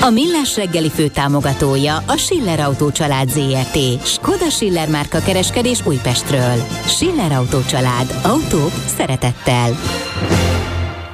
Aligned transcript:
A 0.00 0.10
Millás 0.10 0.56
reggeli 0.56 0.90
fő 0.90 1.08
támogatója 1.08 1.96
a 2.06 2.16
Schiller 2.16 2.60
Autó 2.60 2.90
család 2.90 3.28
ZRT. 3.28 4.06
Skoda 4.06 4.50
Schiller 4.50 4.88
márka 4.88 5.18
kereskedés 5.20 5.86
Újpestről. 5.86 6.62
Schiller 6.86 7.32
Autó 7.32 7.60
család. 7.62 8.20
Autók 8.22 8.72
szeretettel. 8.96 9.76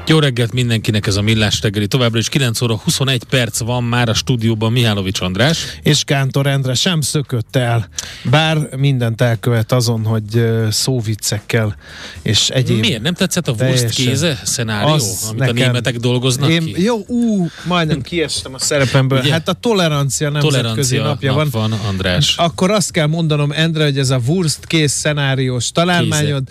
Jó 0.06 0.18
reggelt 0.18 0.52
mindenkinek 0.52 1.06
ez 1.06 1.16
a 1.16 1.22
Millás 1.22 1.60
reggeli. 1.62 1.86
Továbbra 1.86 2.18
is 2.18 2.28
9 2.28 2.60
óra 2.60 2.76
21 2.76 3.24
perc 3.24 3.58
van 3.58 3.84
már 3.84 4.08
a 4.08 4.14
stúdióban 4.14 4.72
Mihálovics 4.72 5.20
András. 5.20 5.58
És 5.82 6.04
Kántor 6.04 6.46
Endre 6.46 6.74
sem 6.74 7.00
szökött 7.00 7.56
el, 7.56 7.88
bár 8.30 8.68
mindent 8.76 9.20
elkövet 9.20 9.72
azon, 9.72 10.04
hogy 10.04 10.44
szóviccekkel 10.70 11.76
és 12.22 12.48
egyéb... 12.48 12.78
Miért? 12.78 13.02
Nem 13.02 13.14
tetszett 13.14 13.48
a 13.48 13.54
Wurst 13.58 13.88
kéze 13.88 14.40
szenárió, 14.44 15.04
amit 15.28 15.48
a 15.48 15.52
németek 15.52 15.96
dolgoznak 15.96 16.50
én, 16.50 16.64
ki? 16.64 16.82
Jó, 16.82 17.04
ú, 17.06 17.48
majdnem 17.66 18.02
kiestem 18.02 18.54
a 18.54 18.58
szerepemből. 18.58 19.18
Ugye? 19.18 19.32
Hát 19.32 19.48
a 19.48 19.52
tolerancia 19.52 20.30
nemzetközi 20.30 20.60
Tolerancia 20.62 21.02
napja 21.02 21.34
nap 21.34 21.50
van. 21.50 21.70
van, 21.70 21.80
András. 21.80 22.36
Akkor 22.36 22.70
azt 22.70 22.90
kell 22.90 23.06
mondanom, 23.06 23.52
Endre, 23.52 23.84
hogy 23.84 23.98
ez 23.98 24.10
a 24.10 24.20
Wurst 24.26 24.66
kész 24.66 24.92
szenáriós 24.92 25.70
találmányod, 25.70 26.48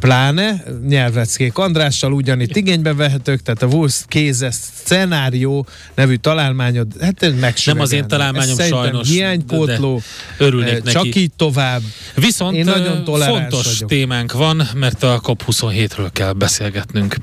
pláne 0.00 0.64
nyelvreckék 0.88 1.58
Andrással 1.58 2.12
ugyanitt 2.12 2.56
igénybe 2.56 2.94
vehetők, 2.94 3.42
tehát 3.42 3.62
a 3.62 3.66
Wurst 3.76 4.04
kéze 4.06 4.50
szenárió 4.84 5.66
nevű 5.94 6.14
találmányod, 6.14 6.86
hát. 7.00 7.26
Nem 7.64 7.80
az 7.80 7.92
én 7.92 8.06
találmányom 8.08 8.58
Ez 8.58 8.66
sajnos, 8.66 9.08
hiánypótló, 9.08 10.02
örülnék 10.38 10.72
eh, 10.72 10.78
neki. 10.78 10.90
csak 10.90 11.14
így 11.14 11.30
tovább. 11.36 11.82
Viszont 12.14 12.56
Én 12.56 12.64
nagyon 12.64 12.96
ö, 12.96 13.02
toleráns 13.02 13.38
fontos 13.38 13.64
vagyok. 13.72 13.88
témánk 13.88 14.32
van, 14.32 14.68
mert 14.74 15.02
a 15.02 15.20
COP27-ről 15.24 16.08
kell 16.12 16.32
beszélgetnünk. 16.32 17.16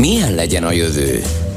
Milyen 0.00 0.34
legyen 0.34 0.64
a 0.64 0.72
jövő? 0.72 1.22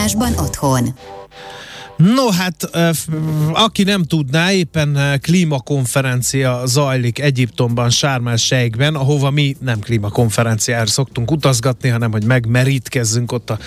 gazdálkodásban 0.00 0.44
otthon. 0.44 0.94
No 1.96 2.30
hát, 2.30 2.70
aki 3.52 3.82
nem 3.82 4.02
tudná, 4.04 4.52
éppen 4.52 5.20
klímakonferencia 5.22 6.66
zajlik 6.66 7.18
Egyiptomban, 7.18 7.90
Sármel 7.90 8.36
Sejkben, 8.36 8.94
ahova 8.94 9.30
mi 9.30 9.56
nem 9.60 9.78
klímakonferenciára 9.78 10.86
szoktunk 10.86 11.30
utazgatni, 11.30 11.88
hanem 11.88 12.10
hogy 12.10 12.24
megmerítkezzünk 12.24 13.32
ott 13.32 13.50
a 13.50 13.58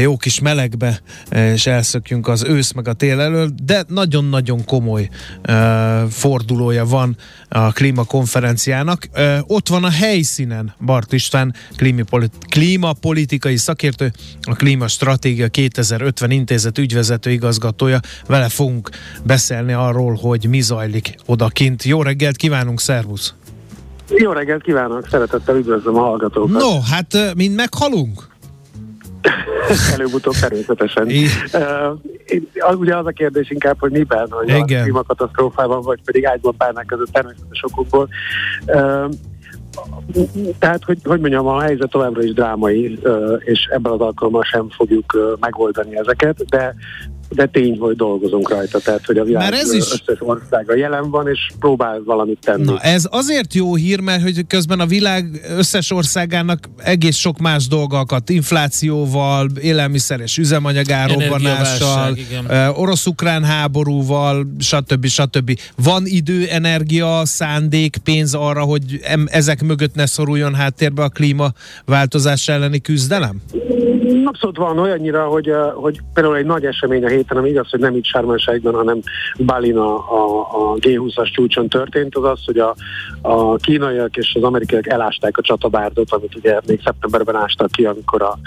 jó 0.00 0.16
kis 0.16 0.40
melegbe, 0.40 1.00
ö, 1.30 1.52
és 1.52 1.66
elszökjünk 1.66 2.28
az 2.28 2.44
ősz 2.44 2.72
meg 2.72 2.88
a 2.88 2.92
tél 2.92 3.20
elől, 3.20 3.50
de 3.64 3.84
nagyon-nagyon 3.88 4.64
komoly 4.64 5.08
ö, 5.42 6.02
fordulója 6.10 6.84
van 6.84 7.16
a 7.48 7.72
klímakonferenciának. 7.72 9.08
Ö, 9.14 9.36
ott 9.46 9.68
van 9.68 9.84
a 9.84 9.90
helyszínen 9.90 10.74
Bart 10.80 11.12
István, 11.12 11.54
klímapolit- 11.76 12.46
klímapolitikai 12.48 13.56
szakértő, 13.56 14.12
a 14.42 14.54
Klímastratégia 14.54 15.48
2050 15.48 16.30
intézet 16.30 16.78
ügyvezető 16.78 17.30
igazgatója. 17.30 18.00
Vele 18.26 18.48
fogunk 18.48 18.90
beszélni 19.24 19.72
arról, 19.72 20.14
hogy 20.14 20.46
mi 20.48 20.60
zajlik 20.60 21.14
odakint. 21.26 21.82
Jó 21.82 22.02
reggelt 22.02 22.36
kívánunk, 22.36 22.80
szervusz! 22.80 23.34
Jó 24.08 24.32
reggelt 24.32 24.62
kívánok, 24.62 25.08
szeretettel 25.10 25.56
üdvözlöm 25.56 25.96
a 25.96 26.00
hallgatókat. 26.00 26.62
No, 26.62 26.80
hát 26.80 27.34
mind 27.34 27.54
meghalunk? 27.54 28.31
Előbb-utóbb 29.94 30.34
természetesen. 30.40 31.06
Uh, 31.06 31.98
az, 32.58 32.74
ugye 32.74 32.96
az 32.96 33.06
a 33.06 33.10
kérdés 33.10 33.50
inkább, 33.50 33.76
hogy 33.78 33.90
miben, 33.90 34.30
hogy 34.30 34.48
Igen. 34.48 34.80
a 34.80 34.82
klímakatasztrófában, 34.82 35.82
vagy 35.82 36.00
pedig 36.04 36.26
ágyban 36.26 36.56
párnák 36.56 36.86
között 36.86 37.12
természetes 37.12 37.64
okokból. 37.70 38.08
Uh, 38.66 39.10
tehát, 40.58 40.84
hogy, 40.84 40.98
hogy 41.04 41.20
mondjam, 41.20 41.46
a 41.46 41.60
helyzet 41.60 41.90
továbbra 41.90 42.22
is 42.22 42.32
drámai, 42.32 42.98
uh, 43.02 43.40
és 43.44 43.68
ebben 43.70 43.92
az 43.92 44.00
alkalommal 44.00 44.44
sem 44.44 44.68
fogjuk 44.70 45.36
megoldani 45.40 45.98
ezeket, 45.98 46.44
de 46.44 46.74
de 47.34 47.46
tény, 47.46 47.78
hogy 47.78 47.96
dolgozunk 47.96 48.50
rajta, 48.50 48.78
tehát 48.78 49.06
hogy 49.06 49.18
a 49.18 49.24
világ 49.24 49.42
Már 49.42 49.52
ez 49.60 49.72
is- 49.72 49.80
összes 49.92 50.18
országa 50.18 50.76
jelen 50.76 51.10
van, 51.10 51.28
és 51.28 51.38
próbál 51.58 52.02
valamit 52.04 52.38
tenni. 52.40 52.64
Na, 52.64 52.78
ez 52.78 53.06
azért 53.10 53.54
jó 53.54 53.74
hír, 53.74 54.00
mert 54.00 54.22
hogy 54.22 54.46
közben 54.46 54.80
a 54.80 54.86
világ 54.86 55.46
összes 55.56 55.90
országának 55.90 56.58
egész 56.76 57.16
sok 57.16 57.38
más 57.38 57.66
dolga 57.68 57.98
akadt, 57.98 58.30
inflációval, 58.30 59.48
élelmiszeres 59.60 60.38
üzemanyagárobbanással, 60.38 62.04
Energiaválság, 62.06 62.18
igen. 62.18 62.50
ö, 62.50 62.68
orosz-ukrán 62.80 63.44
háborúval, 63.44 64.46
stb. 64.58 65.06
stb. 65.06 65.58
Van 65.84 66.02
idő, 66.06 66.46
energia, 66.50 67.20
szándék, 67.24 67.96
pénz 68.04 68.34
arra, 68.34 68.60
hogy 68.62 69.00
em- 69.02 69.28
ezek 69.30 69.62
mögött 69.62 69.94
ne 69.94 70.06
szoruljon 70.06 70.54
háttérbe 70.54 71.02
a 71.02 71.08
klímaváltozás 71.08 72.48
elleni 72.48 72.80
küzdelem? 72.80 73.36
Abszolút 74.24 74.56
van 74.56 74.78
olyannyira, 74.78 75.24
hogy, 75.24 75.50
uh, 75.50 75.56
hogy 75.74 76.00
például 76.14 76.36
egy 76.36 76.44
nagy 76.46 76.64
esemény 76.64 77.04
a 77.04 77.08
héten, 77.22 77.36
ami 77.36 77.48
igaz, 77.48 77.70
hogy 77.70 77.80
nem 77.80 77.96
itt 77.96 78.04
Sármánságban, 78.04 78.74
hanem 78.74 79.00
Balin 79.36 79.76
a, 79.76 79.94
a, 79.94 80.40
a 80.40 80.74
G20-as 80.74 81.32
csúcson 81.32 81.68
történt, 81.68 82.16
az 82.16 82.24
az, 82.24 82.40
hogy 82.44 82.58
a, 82.58 82.74
a 83.22 83.56
kínaiak 83.56 84.16
és 84.16 84.32
az 84.34 84.42
amerikaiak 84.42 84.88
elásták 84.88 85.38
a 85.38 85.42
csatabárdot, 85.42 86.12
amit 86.12 86.34
ugye 86.34 86.58
még 86.66 86.80
szeptemberben 86.84 87.36
ástak 87.36 87.70
ki, 87.70 87.84
amikor 87.84 88.22
a, 88.22 88.38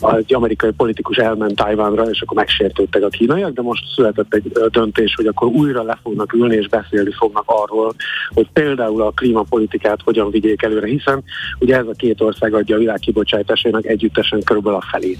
a, 0.00 0.14
egy 0.16 0.34
amerikai 0.34 0.70
politikus 0.70 1.16
elment 1.16 1.56
Tajvánra, 1.56 2.10
és 2.10 2.20
akkor 2.20 2.36
megsértődtek 2.36 3.02
a 3.02 3.08
kínaiak, 3.08 3.52
de 3.52 3.62
most 3.62 3.84
született 3.94 4.34
egy 4.34 4.52
döntés, 4.70 5.14
hogy 5.14 5.26
akkor 5.26 5.48
újra 5.48 5.82
le 5.82 5.98
fognak 6.02 6.32
ülni 6.32 6.56
és 6.56 6.68
beszélni 6.68 7.12
fognak 7.12 7.44
arról, 7.46 7.94
hogy 8.34 8.48
például 8.52 9.02
a 9.02 9.10
klímapolitikát 9.10 10.00
hogyan 10.04 10.30
vigyék 10.30 10.62
előre, 10.62 10.86
hiszen 10.86 11.22
ugye 11.58 11.76
ez 11.76 11.86
a 11.86 11.96
két 11.96 12.20
ország 12.20 12.54
adja 12.54 12.76
a 12.76 12.78
világ 12.78 12.98
kibocsátásának 12.98 13.86
együttesen 13.86 14.42
körülbelül 14.42 14.78
a 14.78 14.86
felét. 14.90 15.18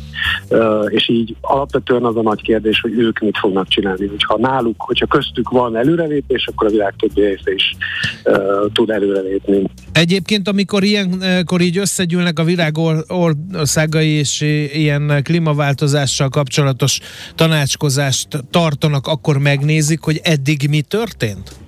Ö, 0.49 0.85
és 0.85 1.09
így 1.09 1.37
alapvetően 1.41 2.05
az 2.05 2.17
a 2.17 2.23
nagy 2.23 2.43
kérdés, 2.43 2.81
hogy 2.81 2.98
ők 2.99 3.19
mit 3.19 3.39
fognak 3.39 3.69
csinálni. 3.69 4.07
Hogyha 4.07 4.39
náluk, 4.39 4.75
hogyha 4.79 5.07
köztük 5.07 5.49
van 5.49 5.77
előrelépés, 5.77 6.47
akkor 6.47 6.67
a 6.67 6.71
világ 6.71 6.95
többi 6.99 7.21
része 7.21 7.53
is 7.55 7.77
ö, 8.23 8.67
tud 8.73 8.91
előrelépni. 8.91 9.63
Egyébként, 9.93 10.49
amikor 10.49 10.85
ilyenkor 10.85 11.61
így 11.61 11.79
összegyűlnek 11.79 12.39
a 12.39 12.45
világ 12.45 12.79
or- 12.79 13.05
országai 13.53 14.09
és 14.09 14.41
ilyen 14.73 15.21
klímaváltozással 15.23 16.29
kapcsolatos 16.29 17.01
tanácskozást 17.35 18.29
tartanak, 18.51 19.07
akkor 19.07 19.39
megnézik, 19.39 20.01
hogy 20.01 20.21
eddig 20.23 20.67
mi 20.69 20.81
történt? 20.81 21.68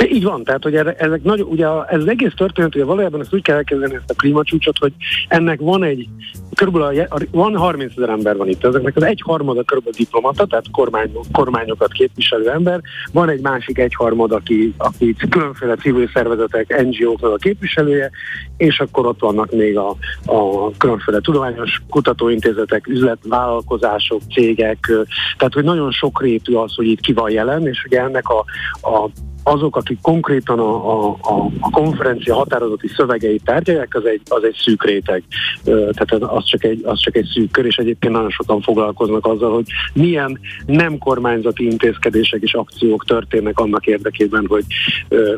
De 0.00 0.08
így 0.08 0.24
van, 0.24 0.44
tehát 0.44 0.62
hogy 0.62 0.76
erre- 0.76 1.00
ezek 1.00 1.22
nagy, 1.22 1.40
ugye 1.40 1.66
ez 1.86 2.00
az 2.00 2.08
egész 2.08 2.32
történet, 2.36 2.74
ugye 2.74 2.84
valójában 2.84 3.20
ezt 3.20 3.34
úgy 3.34 3.42
kell 3.42 3.56
elkezdeni 3.56 3.94
ezt 3.94 4.10
a 4.10 4.14
klímacsúcsot, 4.14 4.78
hogy 4.78 4.92
ennek 5.28 5.60
van 5.60 5.82
egy, 5.82 6.08
körülbelül 6.54 7.06
a, 7.08 7.18
van 7.30 7.56
30 7.56 7.92
ezer 7.96 8.08
ember 8.08 8.36
van 8.36 8.48
itt, 8.48 8.64
ezeknek 8.64 8.96
az 8.96 9.02
egyharmada 9.02 9.62
körülbelül 9.62 9.98
diplomata, 9.98 10.46
tehát 10.46 10.64
kormány, 10.72 11.12
kormányokat 11.32 11.92
képviselő 11.92 12.50
ember, 12.50 12.80
van 13.12 13.28
egy 13.28 13.40
másik 13.40 13.78
egyharmad, 13.78 14.32
aki, 14.32 14.74
aki 14.76 15.16
különféle 15.30 15.74
civil 15.74 16.10
szervezetek, 16.14 16.82
NGO-knak 16.82 17.32
a 17.32 17.36
képviselője, 17.36 18.10
és 18.56 18.80
akkor 18.80 19.06
ott 19.06 19.20
vannak 19.20 19.50
még 19.50 19.76
a, 19.76 19.88
a 20.24 20.70
különféle 20.76 21.20
tudományos 21.20 21.82
kutatóintézetek, 21.90 22.86
üzletvállalkozások, 22.86 24.20
cégek, 24.32 24.90
tehát 25.36 25.54
hogy 25.54 25.64
nagyon 25.64 25.90
sokrétű 25.90 26.54
az, 26.54 26.74
hogy 26.74 26.86
itt 26.86 27.00
ki 27.00 27.12
van 27.12 27.30
jelen, 27.30 27.66
és 27.66 27.84
ugye 27.84 28.00
ennek 28.00 28.28
a, 28.28 28.44
a 28.88 29.10
azok, 29.50 29.76
akik 29.76 29.98
konkrétan 30.02 30.58
a, 30.58 31.08
a, 31.08 31.50
a 31.60 31.70
konferencia 31.70 32.34
határozati 32.34 32.88
szövegeit 32.96 33.44
tárgyalják, 33.44 33.94
az 33.94 34.04
egy, 34.04 34.20
az 34.28 34.44
egy 34.44 34.56
szűk 34.64 34.84
réteg. 34.84 35.22
Tehát 35.64 36.12
az 36.12 36.44
csak 36.44 36.64
egy, 36.64 36.80
az 36.84 37.00
csak 37.00 37.16
egy 37.16 37.28
szűk 37.34 37.50
kör, 37.50 37.66
és 37.66 37.76
egyébként 37.76 38.12
nagyon 38.12 38.30
sokan 38.30 38.60
foglalkoznak 38.60 39.26
azzal, 39.26 39.52
hogy 39.54 39.66
milyen 39.92 40.40
nem 40.66 40.98
kormányzati 40.98 41.64
intézkedések 41.64 42.42
és 42.42 42.52
akciók 42.52 43.04
történnek 43.04 43.58
annak 43.58 43.86
érdekében, 43.86 44.46
hogy, 44.48 44.64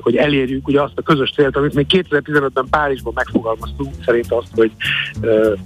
hogy 0.01 0.17
elérjük 0.17 0.69
ugye 0.69 0.83
azt 0.83 0.93
a 0.97 1.03
közös 1.03 1.33
célt, 1.37 1.57
amit 1.57 1.75
még 1.75 1.87
2015-ben 1.89 2.67
Párizsban 2.71 3.13
megfogalmaztunk, 3.15 3.95
szerint 4.05 4.33
azt, 4.33 4.49
hogy 4.55 4.71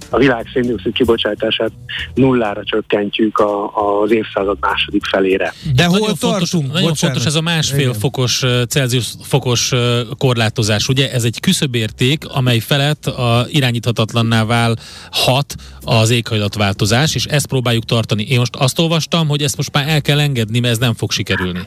a 0.09 0.17
világ 0.17 0.49
széndiokszid 0.53 0.93
kibocsátását 0.93 1.71
nullára 2.13 2.63
csökkentjük 2.63 3.37
a, 3.37 3.71
az 4.01 4.11
évszázad 4.11 4.57
második 4.59 5.05
felére. 5.05 5.53
De 5.75 5.85
hol 5.85 5.99
nagyon 5.99 6.15
tartunk? 6.19 6.63
Fontos, 6.63 6.73
nagyon 6.73 6.93
fontos 6.93 7.25
ez 7.25 7.35
a 7.35 7.41
másfél 7.41 7.79
Igen. 7.79 7.93
fokos 7.93 8.36
Celsius 8.67 9.13
fokos 9.21 9.73
korlátozás. 10.17 10.87
Ugye 10.87 11.11
ez 11.11 11.23
egy 11.23 11.39
küszöbérték, 11.39 12.25
amely 12.27 12.59
felett 12.59 13.05
a 13.05 13.45
irányíthatatlanná 13.49 14.45
válhat 14.45 15.55
az 15.81 16.09
éghajlatváltozás, 16.09 17.15
és 17.15 17.25
ezt 17.25 17.47
próbáljuk 17.47 17.85
tartani. 17.85 18.23
Én 18.29 18.39
most 18.39 18.55
azt 18.55 18.79
olvastam, 18.79 19.27
hogy 19.27 19.41
ezt 19.41 19.57
most 19.57 19.73
már 19.73 19.87
el 19.87 20.01
kell 20.01 20.19
engedni, 20.19 20.59
mert 20.59 20.73
ez 20.73 20.79
nem 20.79 20.93
fog 20.93 21.11
sikerülni. 21.11 21.59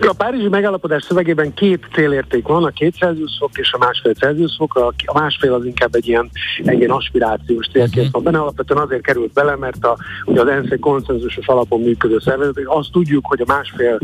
A 0.00 0.14
Párizsi 0.16 0.48
megállapodás 0.48 1.02
szövegében 1.02 1.54
két 1.54 1.88
célérték 1.94 2.46
van, 2.46 2.64
a 2.64 2.68
két 2.68 2.94
Celsius 2.94 3.36
fok 3.38 3.50
és 3.54 3.72
a 3.72 3.78
másfél 3.78 4.12
Celsius 4.12 4.54
fok. 4.56 4.74
A, 5.06 5.18
másfél 5.18 5.52
az 5.52 5.64
inkább 5.64 5.94
egy 5.94 6.08
ilyen, 6.08 6.30
egy 6.64 6.78
ilyen 6.78 6.90
aspirációs 6.90 7.66
célként 7.66 7.96
uh-huh. 7.96 8.12
van 8.12 8.22
benne. 8.22 8.38
Alapvetően 8.38 8.80
azért 8.80 9.02
került 9.02 9.32
bele, 9.32 9.56
mert 9.56 9.84
a, 9.84 9.96
ugye 10.24 10.40
az 10.40 10.48
ENSZ 10.48 10.80
konszenzusos 10.80 11.46
alapon 11.46 11.80
működő 11.80 12.18
szervezet, 12.18 12.54
azt 12.64 12.92
tudjuk, 12.92 13.26
hogy 13.26 13.40
a 13.40 13.44
másfél 13.46 13.98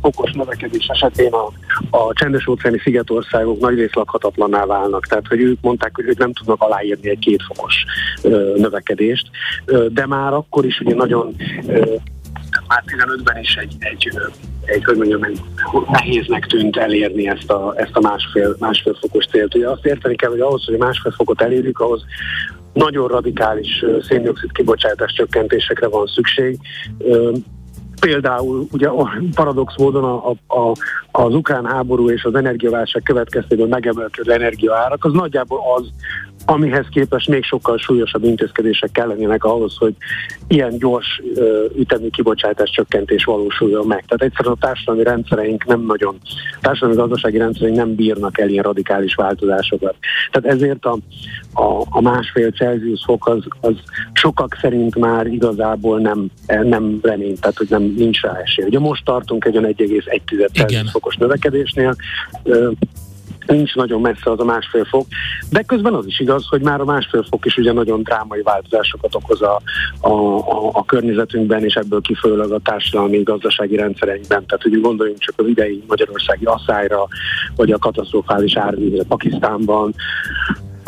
fokos 0.00 0.32
növekedés 0.32 0.86
esetén 0.86 1.27
a, 1.34 1.52
a 1.90 2.12
csendes 2.12 2.46
óceáni 2.46 2.78
szigetországok 2.78 3.60
nagy 3.60 3.74
rész 3.74 3.92
lakhatatlanná 3.92 4.64
válnak. 4.64 5.06
Tehát, 5.06 5.26
hogy 5.26 5.40
ők 5.40 5.60
mondták, 5.60 5.90
hogy 5.94 6.04
ők 6.06 6.18
nem 6.18 6.32
tudnak 6.32 6.62
aláírni 6.62 7.08
egy 7.08 7.18
két 7.18 7.42
fokos 7.42 7.84
növekedést, 8.56 9.30
de 9.88 10.06
már 10.06 10.32
akkor 10.32 10.64
is 10.64 10.80
ugye 10.80 10.94
nagyon 10.94 11.36
már 12.66 12.82
15-ben 12.86 13.38
is 13.38 13.54
egy, 13.54 13.74
egy, 13.78 14.10
egy 14.64 14.84
hogy 14.84 14.96
mondjam, 14.96 15.22
egy 15.22 15.40
nehéznek 15.90 16.46
tűnt 16.46 16.76
elérni 16.76 17.28
ezt 17.28 17.50
a, 17.50 17.72
ezt 17.76 17.96
a 17.96 18.00
másfél, 18.00 18.56
másfél 18.58 18.96
fokos 19.00 19.26
célt. 19.26 19.54
Ugye 19.54 19.68
azt 19.68 19.86
érteni 19.86 20.16
kell, 20.16 20.30
hogy 20.30 20.40
ahhoz, 20.40 20.64
hogy 20.64 20.78
másfél 20.78 21.12
fokot 21.12 21.40
elérjük, 21.40 21.80
ahhoz 21.80 22.04
nagyon 22.72 23.08
radikális 23.08 23.84
széndiokszid 24.08 24.52
kibocsátás 24.52 25.12
csökkentésekre 25.12 25.88
van 25.88 26.06
szükség. 26.06 26.58
Például 28.00 28.66
ugye 28.72 28.88
paradox 29.34 29.76
módon 29.76 30.04
a, 30.04 30.28
a, 30.58 30.72
az 31.10 31.34
ukrán 31.34 31.66
háború 31.66 32.10
és 32.10 32.24
az 32.24 32.34
energiaválság 32.34 33.02
következtében 33.02 33.68
megemelkedő 33.68 34.32
energiaárak, 34.32 35.04
az 35.04 35.12
nagyjából 35.12 35.60
az, 35.76 35.90
amihez 36.50 36.86
képest 36.90 37.28
még 37.28 37.44
sokkal 37.44 37.78
súlyosabb 37.78 38.24
intézkedések 38.24 38.90
kellenének 38.92 39.44
ahhoz, 39.44 39.76
hogy 39.76 39.94
ilyen 40.46 40.78
gyors 40.78 41.22
ütemű 41.78 42.08
kibocsátás 42.08 42.70
csökkentés 42.70 43.24
valósuljon 43.24 43.86
meg. 43.86 44.04
Tehát 44.06 44.22
egyszerűen 44.22 44.54
a 44.54 44.66
társadalmi 44.66 45.02
rendszereink 45.02 45.64
nem 45.64 45.80
nagyon, 45.80 46.18
társadalmi 46.60 47.00
gazdasági 47.00 47.38
rendszereink 47.38 47.76
nem 47.76 47.94
bírnak 47.94 48.38
el 48.38 48.48
ilyen 48.48 48.62
radikális 48.62 49.14
változásokat. 49.14 49.94
Tehát 50.30 50.56
ezért 50.56 50.84
a, 50.84 50.98
a, 51.52 51.82
a 51.88 52.00
másfél 52.00 52.50
Celsius 52.50 53.02
fok 53.04 53.28
az, 53.28 53.44
az 53.60 53.74
sokak 54.12 54.56
szerint 54.60 54.96
már 54.96 55.26
igazából 55.26 56.00
nem, 56.00 56.30
nem 56.46 56.98
remény, 57.02 57.38
tehát 57.40 57.56
hogy 57.56 57.70
nem 57.70 57.82
nincs 57.82 58.20
rá 58.20 58.40
esély. 58.44 58.66
Ugye 58.66 58.78
most 58.78 59.04
tartunk 59.04 59.44
egy 59.44 59.56
olyan 59.56 59.74
1,1 59.76 60.52
Celsius 60.52 60.90
fokos 60.90 61.16
növekedésnél, 61.16 61.96
nincs 63.56 63.74
nagyon 63.74 64.00
messze 64.00 64.30
az 64.30 64.40
a 64.40 64.44
másfél 64.44 64.84
fok, 64.84 65.06
de 65.50 65.62
közben 65.62 65.94
az 65.94 66.06
is 66.06 66.20
igaz, 66.20 66.46
hogy 66.48 66.60
már 66.60 66.80
a 66.80 66.84
másfél 66.84 67.24
fok 67.30 67.44
is 67.44 67.56
ugye 67.56 67.72
nagyon 67.72 68.02
drámai 68.02 68.42
változásokat 68.42 69.14
okoz 69.14 69.42
a, 69.42 69.60
a, 70.00 70.10
a, 70.38 70.70
a 70.72 70.84
környezetünkben, 70.84 71.64
és 71.64 71.74
ebből 71.74 72.00
kifolyólag 72.00 72.52
a 72.52 72.60
társadalmi 72.64 73.22
gazdasági 73.22 73.76
rendszereinkben. 73.76 74.46
Tehát, 74.46 74.62
hogy 74.62 74.80
gondoljunk 74.80 75.18
csak 75.18 75.34
az 75.36 75.46
idei 75.46 75.82
magyarországi 75.86 76.44
asszályra, 76.44 77.06
vagy 77.56 77.72
a 77.72 77.78
katasztrofális 77.78 78.56
árvízre 78.56 79.02
Pakisztánban, 79.02 79.94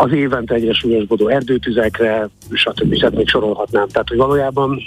az 0.00 0.12
évente 0.12 0.54
egyre 0.54 0.72
súlyosbodó 0.72 1.28
erdőtüzekre, 1.28 2.28
stb. 2.52 2.94
stb. 2.94 3.14
még 3.16 3.28
sorolhatnám. 3.28 3.88
Tehát, 3.88 4.08
hogy 4.08 4.16
valójában 4.16 4.80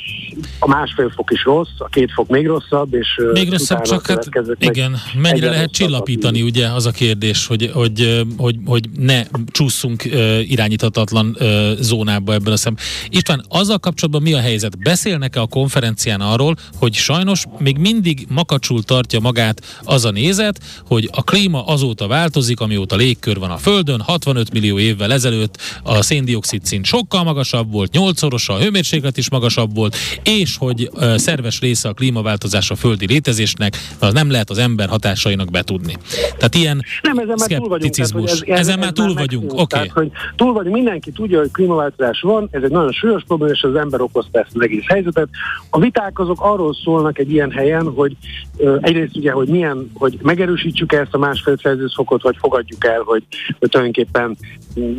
a 0.60 0.68
másfél 0.68 1.10
fok 1.16 1.32
is 1.32 1.44
rossz, 1.44 1.70
a 1.78 1.88
két 1.88 2.12
fok 2.12 2.30
még 2.30 2.48
rosszabb, 2.48 2.94
és 2.94 3.08
még 3.34 3.52
rosszabb, 3.52 3.82
csak 3.82 4.08
hát 4.08 4.30
igen, 4.60 4.96
mennyire 5.22 5.50
lehet 5.50 5.72
csillapítani, 5.72 6.42
ugye 6.42 6.68
az 6.68 6.86
a 6.86 6.92
kérdés, 6.92 7.48
hogy, 7.48 7.70
hogy, 7.74 8.24
hogy, 8.38 8.56
hogy 8.66 8.90
ne 8.98 9.24
csúszunk 9.52 10.04
irányíthatatlan 10.48 11.38
zónába 11.80 12.34
ebben 12.34 12.54
a 12.54 12.58
szem. 12.58 12.76
István, 13.10 13.46
azzal 13.50 13.78
kapcsolatban 13.78 14.22
mi 14.22 14.34
a 14.34 14.40
helyzet? 14.40 14.80
Beszélnek-e 14.80 15.42
a 15.42 15.48
konferencián 15.48 16.22
arról, 16.22 16.56
hogy 16.80 16.94
sajnos 16.94 17.46
még 17.58 17.78
mindig 17.78 18.26
makacsul 18.30 18.84
tartja 18.84 19.20
magát 19.20 19.62
az 19.84 20.06
a 20.06 20.12
nézet, 20.12 20.60
hogy 20.88 21.10
a 21.12 21.24
klíma 21.24 21.66
azóta 21.66 22.08
változik, 22.08 22.60
amióta 22.60 22.96
légkör 22.96 23.40
van 23.40 23.52
a 23.52 23.58
Földön, 23.58 24.02
65 24.02 24.52
millió 24.54 24.80
évvel 24.80 25.03
évvel 25.04 25.16
ezelőtt 25.16 25.58
a 25.84 26.02
széndiokszid 26.02 26.66
szint 26.66 26.86
sokkal 26.86 27.24
magasabb 27.24 27.72
volt, 27.72 27.92
nyolcszorosa, 27.92 28.54
a 28.54 28.60
hőmérséklet 28.60 29.18
is 29.18 29.30
magasabb 29.30 29.76
volt, 29.76 29.96
és 30.24 30.58
hogy 30.58 30.90
szerves 31.16 31.60
része 31.60 31.90
a 31.90 31.94
klímaváltozás 31.94 32.72
a 32.72 32.76
földi 32.76 33.06
létezésnek, 33.08 33.78
az 34.00 34.14
nem 34.14 34.32
lehet 34.32 34.50
az 34.50 34.58
ember 34.58 34.90
hatásainak 34.90 35.52
betudni. 35.52 35.94
Tehát 36.38 36.56
ilyen 36.56 36.84
nem, 37.02 37.18
ezen 37.18 37.36
már 37.40 37.50
túl 37.50 37.68
vagyunk. 37.68 37.94
Tehát, 37.94 38.14
ez, 38.16 38.42
ez, 38.46 38.60
ezen 38.60 38.80
már 38.80 38.92
túl 38.92 39.14
vagyunk, 39.14 39.54
oké. 39.54 39.62
Okay. 39.62 39.88
hogy 39.88 40.12
túl 40.36 40.54
vagyunk, 40.54 40.76
mindenki 40.76 41.12
tudja, 41.12 41.40
hogy 41.40 41.52
klímaváltozás 41.52 42.22
van, 42.22 42.48
ez 42.52 42.64
egy 42.64 42.72
nagyon 42.72 42.92
súlyos 42.92 43.24
probléma, 43.28 43.54
és 43.54 43.64
az 43.64 43.76
ember 43.76 44.02
okozta 44.02 44.40
ezt 44.40 44.52
az 44.54 44.62
egész 44.62 44.86
helyzetet. 44.88 45.28
A 45.70 45.80
viták 45.80 46.20
azok 46.20 46.42
arról 46.42 46.76
szólnak 46.84 47.20
egy 47.20 47.32
ilyen 47.32 47.52
helyen, 47.52 47.92
hogy 47.96 48.16
uh, 48.58 48.78
egyrészt 48.82 49.16
ugye, 49.16 49.32
hogy 49.32 49.48
milyen, 49.48 49.92
hogy 49.94 50.18
megerősítsük 50.22 50.94
ezt 50.94 51.14
a 51.14 51.18
másfél 51.18 51.56
Celsius 51.56 51.94
fokot, 51.94 52.22
vagy 52.22 52.36
fogadjuk 52.40 52.86
el, 52.86 53.02
hogy, 53.02 53.24
hogy 53.60 53.70
tulajdonképpen 53.70 54.38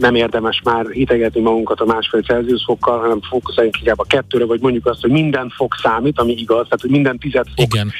nem 0.00 0.14
érdemes 0.14 0.60
már 0.64 0.86
hitegetni 0.90 1.40
magunkat 1.40 1.80
a 1.80 1.84
másfél 1.84 2.22
Celsius 2.22 2.64
fokkal, 2.64 2.98
hanem 2.98 3.20
fókuszáljunk 3.20 3.78
inkább 3.78 3.98
a 3.98 4.04
kettőre, 4.04 4.44
vagy 4.44 4.60
mondjuk 4.60 4.86
azt, 4.86 5.00
hogy 5.00 5.10
minden 5.10 5.52
fok 5.56 5.74
számít, 5.82 6.18
ami 6.18 6.32
igaz, 6.32 6.64
tehát 6.64 6.80
hogy 6.80 6.90
minden 6.90 7.18
tized 7.18 7.46
fok 7.56 7.66
Igen. 7.66 7.92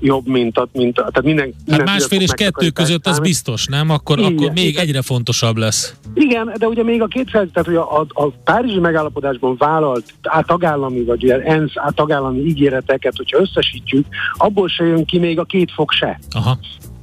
Jobb, 0.00 0.26
mint 0.26 0.58
a, 0.58 0.68
mint 0.72 0.98
a, 0.98 1.00
tehát 1.00 1.22
minden, 1.22 1.44
hát 1.44 1.54
minden 1.66 1.86
hát 1.86 1.96
másfél 1.96 2.20
és 2.20 2.30
kettő 2.30 2.70
között 2.70 3.06
az 3.06 3.18
biztos, 3.18 3.66
nem? 3.66 3.90
Akkor, 3.90 4.18
Igen. 4.18 4.32
akkor 4.32 4.50
még 4.50 4.68
Igen. 4.68 4.82
egyre 4.82 5.02
fontosabb 5.02 5.56
lesz. 5.56 5.94
Igen, 6.14 6.52
de 6.58 6.66
ugye 6.66 6.82
még 6.82 7.02
a 7.02 7.06
két 7.06 7.30
tehát 7.30 7.64
hogy 7.64 7.74
a, 7.74 8.00
a, 8.00 8.06
a 8.24 8.30
Párizsi 8.44 8.78
megállapodásban 8.78 9.56
vállalt 9.56 10.04
a 10.22 10.42
tagállami, 10.42 11.04
vagy 11.04 11.24
ugye 11.24 11.40
ENSZ 11.40 11.72
a 11.74 11.92
tagállami 11.92 12.38
ígéreteket, 12.38 13.16
hogyha 13.16 13.40
összesítjük, 13.40 14.06
abból 14.32 14.68
se 14.68 14.84
jön 14.84 15.04
ki 15.04 15.18
még 15.18 15.38
a 15.38 15.44
két 15.44 15.72
fok 15.72 15.92
se. 15.92 16.18
Aha. 16.30 16.58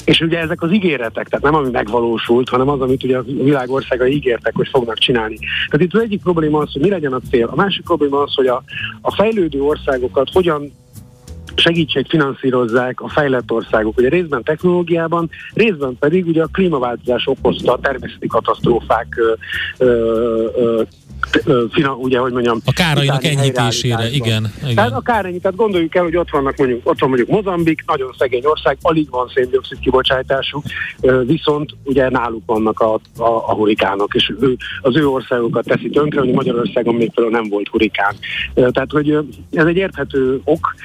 És 0.05 0.19
ugye 0.19 0.39
ezek 0.39 0.61
az 0.61 0.71
ígéretek, 0.71 1.27
tehát 1.27 1.45
nem 1.45 1.55
ami 1.55 1.69
megvalósult, 1.69 2.49
hanem 2.49 2.69
az, 2.69 2.81
amit 2.81 3.03
ugye 3.03 3.17
a 3.17 3.23
világországai 3.23 4.11
ígértek, 4.11 4.55
hogy 4.55 4.67
fognak 4.67 4.97
csinálni. 4.97 5.37
Tehát 5.69 5.85
itt 5.85 5.93
az 5.93 6.01
egyik 6.01 6.21
probléma 6.21 6.59
az, 6.59 6.71
hogy 6.73 6.81
mi 6.81 6.89
legyen 6.89 7.13
a 7.13 7.21
cél. 7.29 7.47
A 7.51 7.55
másik 7.55 7.83
probléma 7.83 8.21
az, 8.21 8.33
hogy 8.33 8.47
a, 8.47 8.63
a 9.01 9.15
fejlődő 9.15 9.61
országokat 9.61 10.29
hogyan 10.33 10.71
segítség 11.55 12.05
finanszírozzák 12.09 13.01
a 13.01 13.09
fejlett 13.09 13.51
országok. 13.51 13.97
Ugye 13.97 14.09
részben 14.09 14.43
technológiában, 14.43 15.29
részben 15.53 15.97
pedig 15.99 16.27
ugye 16.27 16.43
a 16.43 16.49
klímaváltozás 16.51 17.27
okozta 17.27 17.73
a 17.73 17.79
természeti 17.79 18.27
katasztrófák 18.27 19.07
ö, 19.77 19.85
ö, 20.55 20.81
fina, 21.71 21.93
ugye, 21.93 22.19
hogy 22.19 22.31
mondjam... 22.31 22.59
A 22.65 22.73
kárainak 22.73 23.23
enyhítésére, 23.23 24.09
igen, 24.09 24.51
igen. 24.63 24.75
Tehát 24.75 24.91
a 24.91 25.01
kárenyit, 25.01 25.41
tehát 25.41 25.57
gondoljuk 25.57 25.95
el, 25.95 26.03
hogy 26.03 26.17
ott 26.17 26.29
vannak 26.29 26.57
mondjuk, 26.57 26.89
ott 26.89 26.99
van 26.99 27.09
mondjuk 27.09 27.29
Mozambik, 27.29 27.83
nagyon 27.85 28.15
szegény 28.17 28.45
ország, 28.45 28.77
alig 28.81 29.09
van 29.09 29.31
széndiokszid 29.33 29.79
kibocsátású, 29.79 30.61
viszont 31.25 31.75
ugye 31.83 32.09
náluk 32.09 32.43
vannak 32.45 32.79
a, 32.79 32.93
a, 33.17 33.23
a 33.23 33.53
hurikánok, 33.53 34.15
és 34.15 34.33
ő, 34.39 34.55
az 34.81 34.97
ő 34.97 35.07
országokat 35.07 35.65
teszi 35.65 35.89
tönkre, 35.89 36.19
hogy 36.19 36.31
Magyarországon 36.31 36.95
még 36.95 37.11
például 37.13 37.41
nem 37.41 37.49
volt 37.49 37.67
hurikán. 37.67 38.15
Tehát, 38.53 38.91
hogy 38.91 39.11
ez 39.51 39.65
egy 39.65 39.77
érthető 39.77 40.41
ok, 40.43 40.75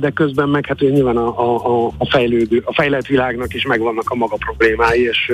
de 0.00 0.10
közben 0.10 0.48
meg 0.48 0.66
hát 0.66 0.80
nyilván 0.80 1.16
a, 1.16 1.86
a, 1.86 1.92
a 1.98 2.06
fejlődő, 2.10 2.62
a 2.64 2.74
fejlett 2.74 3.06
világnak 3.06 3.54
is 3.54 3.64
megvannak 3.64 4.10
a 4.10 4.14
maga 4.14 4.36
problémái, 4.36 5.02
és 5.02 5.32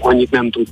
annyit 0.00 0.30
nem 0.30 0.50
tud. 0.50 0.68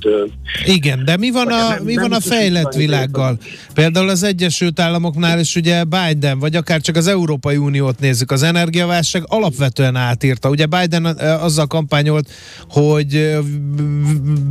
Igen, 0.65 1.05
de 1.05 1.17
mi 1.17 1.31
van 1.31 1.47
a, 1.47 1.83
mi 1.83 1.95
van 1.95 2.11
a 2.11 2.19
fejlett 2.19 2.73
világgal? 2.73 3.37
Például 3.73 4.09
az 4.09 4.23
Egyesült 4.23 4.79
Államoknál 4.79 5.39
is 5.39 5.55
ugye 5.55 5.83
Biden, 5.83 6.39
vagy 6.39 6.55
akár 6.55 6.81
csak 6.81 6.95
az 6.95 7.07
Európai 7.07 7.57
Uniót 7.57 7.99
nézzük, 7.99 8.31
az 8.31 8.43
energiaválság 8.43 9.23
alapvetően 9.25 9.95
átírta. 9.95 10.49
Ugye 10.49 10.65
Biden 10.65 11.05
azzal 11.41 11.67
kampányolt, 11.67 12.29
hogy 12.69 13.37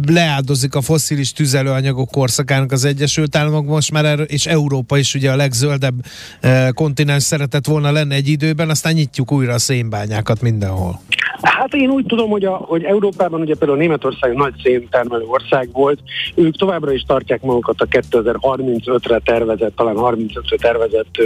leáldozik 0.06 0.74
a 0.74 0.80
foszilis 0.80 1.32
tüzelőanyagok 1.32 2.10
korszakának 2.10 2.72
az 2.72 2.84
Egyesült 2.84 3.36
Államok 3.36 3.66
most 3.66 3.92
már, 3.92 4.04
erről, 4.04 4.24
és 4.24 4.46
Európa 4.46 4.98
is 4.98 5.14
ugye 5.14 5.30
a 5.30 5.36
legzöldebb 5.36 5.94
kontinens 6.74 7.22
szeretett 7.22 7.66
volna 7.66 7.92
lenni 7.92 8.14
egy 8.14 8.28
időben, 8.28 8.70
aztán 8.70 8.92
nyitjuk 8.92 9.32
újra 9.32 9.52
a 9.52 9.58
szénbányákat 9.58 10.40
mindenhol. 10.40 11.00
Hát 11.42 11.74
én 11.74 11.90
úgy 11.90 12.06
tudom, 12.06 12.30
hogy, 12.30 12.44
a, 12.44 12.50
hogy 12.50 12.84
Európában 12.84 13.40
ugye 13.40 13.54
például 13.54 13.78
Németország 13.78 14.05
nagy 14.34 14.54
széntermelő 14.62 15.24
ország 15.24 15.68
volt, 15.72 15.98
ők 16.34 16.56
továbbra 16.56 16.92
is 16.92 17.02
tartják 17.02 17.42
magukat 17.42 17.80
a 17.80 17.86
2035-re 17.86 19.18
tervezett, 19.18 19.76
talán 19.76 19.96
35-re 19.98 20.56
tervezett 20.56 21.18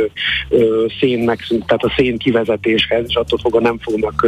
ö, 0.48 0.86
szén 1.00 1.18
megszűnt, 1.18 1.66
tehát 1.66 1.84
a 1.84 1.92
szén 1.96 2.18
kivezetéshez, 2.18 3.04
és 3.08 3.14
attól 3.14 3.38
fogva 3.38 3.60
nem 3.60 3.78
fognak 3.78 4.26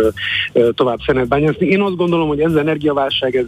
tovább 0.74 0.98
szenet 1.06 1.28
bányászni. 1.28 1.66
Én 1.66 1.80
azt 1.80 1.96
gondolom, 1.96 2.28
hogy 2.28 2.40
ez 2.40 2.50
az 2.50 2.56
energiaválság 2.56 3.36
ez 3.36 3.46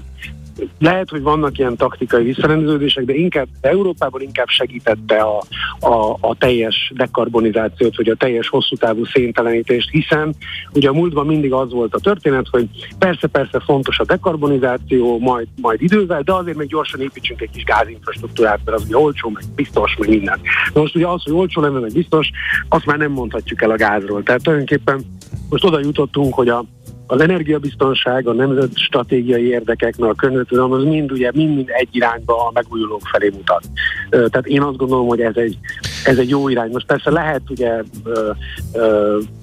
lehet, 0.78 1.08
hogy 1.08 1.22
vannak 1.22 1.58
ilyen 1.58 1.76
taktikai 1.76 2.24
visszarendeződések, 2.24 3.04
de 3.04 3.14
inkább 3.14 3.48
Európában 3.60 4.20
inkább 4.20 4.48
segítette 4.48 5.16
a, 5.16 5.42
a, 5.80 6.16
a 6.20 6.34
teljes 6.38 6.92
dekarbonizációt, 6.94 7.96
vagy 7.96 8.08
a 8.08 8.14
teljes 8.14 8.48
hosszú 8.48 8.76
távú 8.76 9.04
széntelenítést, 9.04 9.90
hiszen 9.90 10.34
ugye 10.72 10.88
a 10.88 10.92
múltban 10.92 11.26
mindig 11.26 11.52
az 11.52 11.72
volt 11.72 11.94
a 11.94 11.98
történet, 11.98 12.46
hogy 12.50 12.68
persze-persze 12.98 13.60
fontos 13.60 13.98
a 13.98 14.04
dekarbonizáció, 14.04 15.18
majd, 15.18 15.46
majd 15.60 15.82
idővel, 15.82 16.22
de 16.22 16.32
azért 16.32 16.56
még 16.56 16.68
gyorsan 16.68 17.00
építsünk 17.00 17.40
egy 17.40 17.50
kis 17.50 17.64
gázinfrastruktúrát, 17.64 18.60
mert 18.64 18.76
az 18.76 18.84
ugye 18.84 18.96
olcsó, 18.96 19.28
meg 19.28 19.42
biztos, 19.54 19.96
meg 19.98 20.08
minden. 20.08 20.40
De 20.72 20.80
most 20.80 20.96
ugye 20.96 21.06
az, 21.06 21.22
hogy 21.22 21.32
olcsó 21.32 21.60
lenne, 21.60 21.78
meg 21.78 21.92
biztos, 21.92 22.30
azt 22.68 22.86
már 22.86 22.98
nem 22.98 23.12
mondhatjuk 23.12 23.62
el 23.62 23.70
a 23.70 23.76
gázról. 23.76 24.22
Tehát 24.22 24.42
tulajdonképpen 24.42 25.04
most 25.48 25.64
oda 25.64 25.80
jutottunk, 25.80 26.34
hogy 26.34 26.48
a 26.48 26.64
az 27.06 27.20
energiabiztonság, 27.20 28.26
a 28.26 28.32
nemzet 28.32 28.78
stratégiai 28.78 29.46
érdekek, 29.46 29.96
meg 29.96 30.10
a 30.10 30.14
környezetvédelem, 30.14 30.72
az 30.72 30.82
mind 30.82 31.12
ugye 31.12 31.30
mind-mind 31.34 31.68
egy 31.72 31.88
irányba 31.90 32.46
a 32.46 32.50
megújulók 32.54 33.02
felé 33.12 33.28
mutat. 33.28 33.64
Tehát 34.10 34.46
én 34.46 34.62
azt 34.62 34.76
gondolom, 34.76 35.06
hogy 35.06 35.20
ez 35.20 35.36
egy, 35.36 35.58
ez 36.04 36.18
egy 36.18 36.28
jó 36.28 36.48
irány. 36.48 36.70
Most 36.70 36.86
persze 36.86 37.10
lehet 37.10 37.42
ugye 37.48 37.82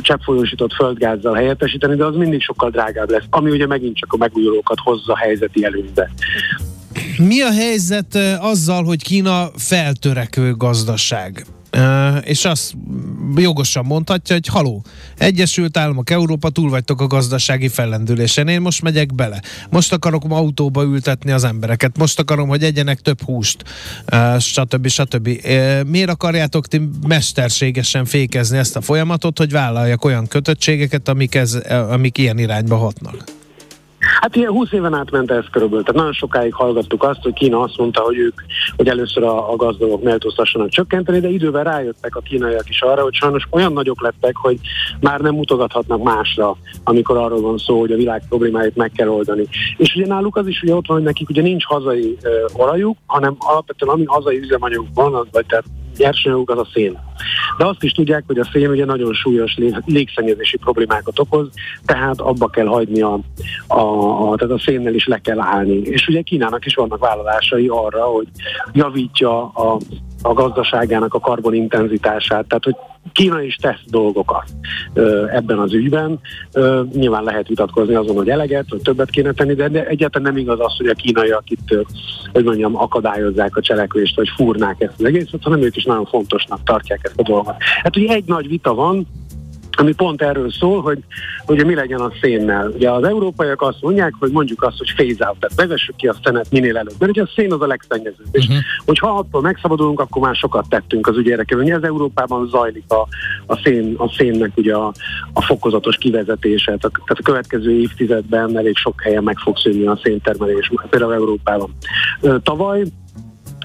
cseppfolyósított 0.01 0.73
földgázzal 0.73 1.33
helyettesíteni, 1.33 1.95
de 1.95 2.05
az 2.05 2.15
mindig 2.15 2.41
sokkal 2.41 2.69
drágább 2.69 3.09
lesz, 3.09 3.25
ami 3.29 3.51
ugye 3.51 3.67
megint 3.67 3.97
csak 3.97 4.13
a 4.13 4.17
megújulókat 4.17 4.77
hozza 4.83 5.15
helyzeti 5.15 5.63
előnybe. 5.63 6.11
Mi 7.17 7.41
a 7.41 7.51
helyzet 7.51 8.17
azzal, 8.39 8.83
hogy 8.83 9.03
Kína 9.03 9.49
feltörekvő 9.55 10.55
gazdaság? 10.55 11.45
És 12.23 12.45
azt 12.45 12.73
jogosan 13.35 13.85
mondhatja, 13.85 14.35
hogy 14.35 14.47
haló, 14.47 14.83
Egyesült 15.17 15.77
Államok, 15.77 16.09
Európa, 16.09 16.49
túl 16.49 16.69
vagytok 16.69 17.01
a 17.01 17.07
gazdasági 17.07 17.67
fellendülésen, 17.67 18.47
én 18.47 18.61
most 18.61 18.81
megyek 18.81 19.15
bele. 19.15 19.41
Most 19.69 19.93
akarok 19.93 20.23
autóba 20.29 20.83
ültetni 20.83 21.31
az 21.31 21.43
embereket, 21.43 21.97
most 21.97 22.19
akarom, 22.19 22.47
hogy 22.47 22.63
egyenek 22.63 22.99
több 22.99 23.21
húst, 23.21 23.63
stb. 24.39 24.87
stb. 24.87 25.29
Miért 25.87 26.09
akarjátok 26.09 26.67
ti 26.67 26.89
mesterségesen 27.07 28.05
fékezni 28.05 28.57
ezt 28.57 28.75
a 28.75 28.81
folyamatot, 28.81 29.37
hogy 29.37 29.51
vállaljak 29.51 30.05
olyan 30.05 30.27
kötöttségeket, 30.27 31.07
amik, 31.07 31.35
ez, 31.35 31.53
amik 31.89 32.17
ilyen 32.17 32.37
irányba 32.37 32.75
hatnak? 32.75 33.39
Hát 34.21 34.35
ilyen 34.35 34.51
20 34.51 34.71
éven 34.71 34.93
át 34.93 35.11
ment 35.11 35.31
ez 35.31 35.45
körülbelül. 35.51 35.83
Tehát 35.83 35.99
nagyon 35.99 36.13
sokáig 36.13 36.53
hallgattuk 36.53 37.03
azt, 37.03 37.21
hogy 37.21 37.33
Kína 37.33 37.59
azt 37.59 37.77
mondta, 37.77 38.01
hogy 38.01 38.17
ők, 38.17 38.41
hogy 38.75 38.87
először 38.87 39.23
a, 39.23 39.51
a 39.51 39.55
gazdagok 39.55 40.03
méltóztassanak 40.03 40.69
csökkenteni, 40.69 41.19
de 41.19 41.27
idővel 41.29 41.63
rájöttek 41.63 42.15
a 42.15 42.19
kínaiak 42.19 42.69
is 42.69 42.81
arra, 42.81 43.01
hogy 43.01 43.13
sajnos 43.13 43.47
olyan 43.49 43.73
nagyok 43.73 44.01
lettek, 44.01 44.35
hogy 44.35 44.59
már 44.99 45.19
nem 45.19 45.33
mutogathatnak 45.33 46.03
másra, 46.03 46.57
amikor 46.83 47.17
arról 47.17 47.41
van 47.41 47.57
szó, 47.57 47.79
hogy 47.79 47.91
a 47.91 47.95
világ 47.95 48.23
problémáit 48.29 48.75
meg 48.75 48.91
kell 48.91 49.07
oldani. 49.07 49.47
És 49.77 49.95
ugye 49.95 50.07
náluk 50.07 50.35
az 50.35 50.47
is 50.47 50.61
ugye 50.61 50.75
ott 50.75 50.87
van, 50.87 50.97
hogy 50.97 51.05
nekik 51.05 51.29
ugye 51.29 51.41
nincs 51.41 51.65
hazai 51.65 52.17
uh, 52.23 52.61
olajuk, 52.61 52.97
hanem 53.05 53.35
alapvetően 53.39 53.91
ami 53.91 54.05
hazai 54.05 54.39
üzemanyag 54.39 54.85
van, 54.93 55.15
az, 55.15 55.25
vagy 55.31 55.45
tehát 55.45 55.65
nyersanyaguk 56.01 56.49
az 56.49 56.57
a 56.57 56.67
szén. 56.73 56.97
De 57.57 57.65
azt 57.65 57.83
is 57.83 57.91
tudják, 57.91 58.23
hogy 58.27 58.39
a 58.39 58.49
szén 58.51 58.69
ugye 58.69 58.85
nagyon 58.85 59.13
súlyos 59.13 59.57
légszennyezési 59.85 60.57
problémákat 60.57 61.19
okoz, 61.19 61.49
tehát 61.85 62.19
abba 62.19 62.47
kell 62.47 62.65
hagyni 62.65 63.01
a, 63.01 63.19
a, 63.67 63.79
a, 64.31 64.35
tehát 64.35 64.53
a 64.53 64.59
szénnel 64.59 64.93
is 64.93 65.05
le 65.05 65.17
kell 65.17 65.39
állni. 65.39 65.77
És 65.81 66.07
ugye 66.07 66.21
Kínának 66.21 66.65
is 66.65 66.75
vannak 66.75 66.99
vállalásai 66.99 67.67
arra, 67.67 68.03
hogy 68.03 68.27
javítja 68.73 69.47
a, 69.47 69.77
a 70.21 70.33
gazdaságának 70.33 71.13
a 71.13 71.19
karbonintenzitását, 71.19 72.45
tehát 72.47 72.63
hogy 72.63 72.75
Kína 73.11 73.41
is 73.41 73.55
tesz 73.55 73.81
dolgokat 73.85 74.43
ebben 75.33 75.59
az 75.59 75.73
ügyben. 75.73 76.19
Nyilván 76.93 77.23
lehet 77.23 77.47
vitatkozni 77.47 77.93
azon, 77.93 78.15
hogy 78.15 78.29
eleget, 78.29 78.65
hogy 78.69 78.81
többet 78.81 79.09
kéne 79.09 79.31
tenni, 79.31 79.53
de 79.53 79.87
egyáltalán 79.87 80.33
nem 80.33 80.41
igaz 80.41 80.59
az, 80.59 80.77
hogy 80.77 80.87
a 80.87 80.93
kínaiak 80.93 81.49
itt, 81.49 81.85
hogy 82.33 82.43
mondjam, 82.43 82.77
akadályozzák 82.77 83.55
a 83.55 83.61
cselekvést, 83.61 84.15
vagy 84.15 84.29
fúrnák 84.35 84.81
ezt 84.81 84.93
az 84.97 85.05
egészet, 85.05 85.43
hanem 85.43 85.61
ők 85.61 85.75
is 85.75 85.83
nagyon 85.83 86.05
fontosnak 86.05 86.63
tartják 86.63 86.99
ezt 87.03 87.19
a 87.19 87.23
dolgot. 87.23 87.55
Hát 87.59 87.97
ugye 87.97 88.13
egy 88.13 88.25
nagy 88.25 88.47
vita 88.47 88.73
van, 88.73 89.07
ami 89.77 89.93
pont 89.93 90.21
erről 90.21 90.51
szól, 90.51 90.81
hogy 90.81 90.99
ugye 91.47 91.63
mi 91.63 91.75
legyen 91.75 91.99
a 91.99 92.11
szénnel. 92.21 92.69
Ugye 92.69 92.91
az 92.91 93.03
európaiak 93.03 93.61
azt 93.61 93.81
mondják, 93.81 94.13
hogy 94.19 94.31
mondjuk 94.31 94.63
azt, 94.63 94.77
hogy 94.77 94.93
phase 94.93 95.27
out, 95.27 95.39
tehát 95.39 95.55
vezessük 95.55 95.95
ki 95.95 96.07
a 96.07 96.15
szenet 96.23 96.51
minél 96.51 96.77
előbb. 96.77 96.95
Mert 96.99 97.11
ugye 97.11 97.21
a 97.21 97.29
szén 97.35 97.53
az 97.53 97.61
a 97.61 97.67
legszennyezőbb. 97.67 98.25
Uh-huh. 98.25 98.41
És 98.41 98.47
mhm. 98.47 98.57
hogyha 98.85 99.17
attól 99.17 99.41
megszabadulunk, 99.41 99.99
akkor 99.99 100.21
már 100.21 100.35
sokat 100.35 100.69
tettünk 100.69 101.07
az 101.07 101.17
ügy 101.17 101.27
érdekében. 101.27 101.63
Ugye 101.63 101.75
ez 101.75 101.83
Európában 101.83 102.47
zajlik 102.47 102.83
a, 102.87 103.07
a, 103.45 103.57
szén, 103.63 103.93
a 103.97 104.09
szénnek 104.09 104.51
ugye 104.55 104.75
a, 104.75 104.93
a 105.33 105.41
fokozatos 105.41 105.97
kivezetése. 105.97 106.65
Tehát, 106.65 106.91
tehát 106.91 107.19
a 107.19 107.23
következő 107.23 107.71
évtizedben 107.71 108.57
elég 108.57 108.77
sok 108.77 109.01
helyen 109.01 109.23
meg 109.23 109.37
fog 109.37 109.57
szűnni 109.57 109.85
a 109.85 109.99
széntermelés, 110.03 110.71
például 110.89 111.13
Európában. 111.13 111.75
Tavaly 112.43 112.83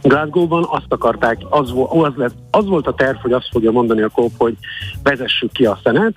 Glasgow-ban 0.03 0.67
azt 0.71 0.87
akarták, 0.89 1.39
az, 1.51 1.75
az, 1.89 2.13
lett, 2.17 2.35
az 2.51 2.67
volt 2.67 2.87
a 2.87 2.95
terv, 2.95 3.17
hogy 3.17 3.33
azt 3.33 3.49
fogja 3.51 3.71
mondani 3.71 4.03
a 4.03 4.09
kóp, 4.09 4.33
hogy 4.39 4.57
vezessük 5.03 5.53
ki 5.53 5.67
a 5.67 5.79
szenet, 5.83 6.15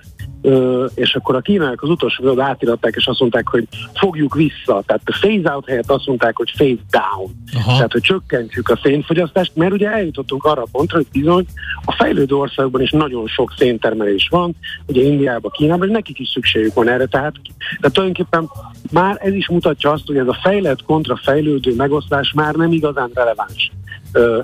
és 0.94 1.14
akkor 1.14 1.34
a 1.34 1.40
kínaiak 1.40 1.82
az 1.82 1.88
utolsó 1.88 2.22
videót 2.22 2.40
átiratták, 2.40 2.94
és 2.96 3.06
azt 3.06 3.20
mondták, 3.20 3.48
hogy 3.48 3.68
fogjuk 3.94 4.34
vissza. 4.34 4.82
Tehát 4.86 5.02
a 5.04 5.16
phase 5.20 5.54
out 5.54 5.66
helyett 5.66 5.90
azt 5.90 6.06
mondták, 6.06 6.36
hogy 6.36 6.52
phase 6.56 6.82
down. 6.90 7.30
Aha. 7.54 7.72
Tehát, 7.72 7.92
hogy 7.92 8.00
csökkentjük 8.00 8.68
a 8.68 8.78
szénfogyasztást, 8.82 9.52
mert 9.54 9.72
ugye 9.72 9.90
eljutottunk 9.90 10.44
arra 10.44 10.62
a 10.62 10.66
pontra, 10.72 10.96
hogy 10.96 11.06
bizony 11.12 11.46
a 11.84 11.92
fejlődő 11.92 12.34
országokban 12.34 12.82
is 12.82 12.90
nagyon 12.90 13.26
sok 13.26 13.54
széntermelés 13.56 14.28
van, 14.30 14.56
ugye 14.86 15.02
Indiában, 15.02 15.50
Kínában, 15.50 15.86
és 15.86 15.92
nekik 15.92 16.18
is 16.18 16.28
szükségük 16.28 16.74
van 16.74 16.88
erre. 16.88 17.06
Tehát, 17.06 17.34
tehát 17.80 17.94
tulajdonképpen 17.94 18.50
már 18.90 19.18
ez 19.20 19.34
is 19.34 19.48
mutatja 19.48 19.90
azt, 19.90 20.06
hogy 20.06 20.16
ez 20.16 20.28
a 20.28 20.38
fejlett 20.42 20.82
kontra 20.82 21.16
fejlődő 21.16 21.74
megosztás 21.74 22.32
már 22.34 22.54
nem 22.54 22.72
igazán 22.72 23.10
releváns 23.14 23.70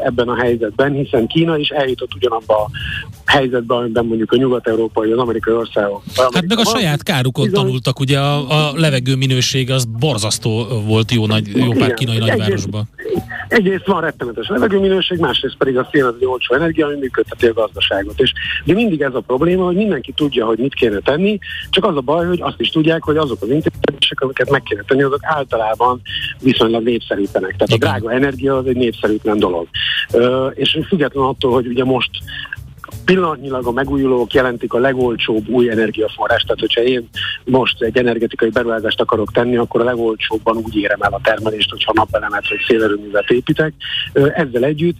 ebben 0.05 0.29
a 0.29 0.35
helyzetben, 0.35 0.93
hiszen 0.93 1.27
Kína 1.27 1.57
is 1.57 1.69
eljutott 1.69 2.15
ugyanabba 2.15 2.55
a 2.55 2.71
helyzetbe, 3.25 3.75
amiben 3.75 4.05
mondjuk 4.05 4.33
a 4.33 4.37
nyugat-európai, 4.37 5.11
az 5.11 5.19
amerikai 5.19 5.55
országok. 5.55 6.03
Hát 6.17 6.47
meg 6.47 6.59
a 6.59 6.65
saját 6.65 7.03
kárukon 7.03 7.45
bizony, 7.45 7.65
tanultak, 7.65 8.01
ugye 8.01 8.19
a, 8.19 8.69
a 8.69 8.73
levegő 8.75 9.17
minőség 9.17 9.71
az 9.71 9.85
borzasztó 9.85 10.67
volt 10.87 11.13
jó, 11.13 11.27
nagy, 11.27 11.57
jó 11.57 11.73
pár 11.73 11.95
kínai 11.95 12.19
nagyvárosban. 12.19 12.89
Egyrészt 13.49 13.87
van 13.87 14.01
rettenetes 14.01 14.49
levegőminőség, 14.49 15.19
másrészt 15.19 15.57
pedig 15.57 15.79
a 15.79 15.89
szén 15.93 16.05
az 16.05 16.15
egy 16.21 16.27
olcsó 16.27 16.55
energia, 16.55 16.87
ami 16.87 16.97
működteti 16.97 17.47
a 17.47 17.53
gazdaságot. 17.53 18.21
És 18.21 18.33
de 18.65 18.75
mindig 18.75 19.01
ez 19.01 19.15
a 19.15 19.21
probléma, 19.21 19.65
hogy 19.65 19.77
mindenki 19.77 20.13
tudja, 20.13 20.47
hogy 20.47 20.59
mit 20.59 20.75
kéne 20.75 20.99
tenni, 20.99 21.39
csak 21.71 21.85
az 21.85 21.97
a 21.97 22.01
baj, 22.01 22.27
hogy 22.27 22.41
azt 22.41 22.61
is 22.61 22.71
tudják, 22.71 23.03
hogy 23.03 23.17
azok 23.17 23.43
az 23.43 23.49
intézkedések, 23.49 24.21
amiket 24.21 24.51
meg 24.51 24.63
kéne 24.63 24.83
tenni, 24.87 25.03
azok 25.03 25.21
általában 25.23 26.01
viszonylag 26.41 26.83
népszerűtlenek. 26.83 27.57
Tehát 27.57 27.73
a 27.73 27.87
drága 27.87 28.13
energia 28.13 28.57
az 28.57 28.67
egy 28.67 28.77
népszerűtlen 28.77 29.39
dolog. 29.39 29.69
Ö, 30.13 30.47
és 30.47 30.79
független 30.89 31.25
attól, 31.25 31.53
hogy 31.53 31.67
ugye 31.67 31.85
most 31.85 32.11
pillanatnyilag 33.07 33.67
a 33.67 33.73
megújulók 33.73 34.33
jelentik 34.33 34.73
a 34.73 34.79
legolcsóbb 34.79 35.49
új 35.49 35.71
energiaforrás. 35.71 36.43
Tehát, 36.43 36.61
hogyha 36.61 36.83
én 36.83 37.09
most 37.45 37.83
egy 37.83 37.97
energetikai 37.97 38.51
beruházást 38.51 39.01
akarok 39.01 39.33
tenni, 39.33 39.57
akkor 39.57 39.81
a 39.81 39.85
legolcsóbban 39.85 40.57
úgy 40.57 40.77
érem 40.77 41.03
el 41.03 41.13
a 41.13 41.21
termelést, 41.23 41.71
hogyha 41.71 41.93
napelemet 41.95 42.49
vagy 42.49 42.65
szélerőművet 42.67 43.31
építek. 43.31 43.73
Ezzel 44.13 44.65
együtt 44.65 44.97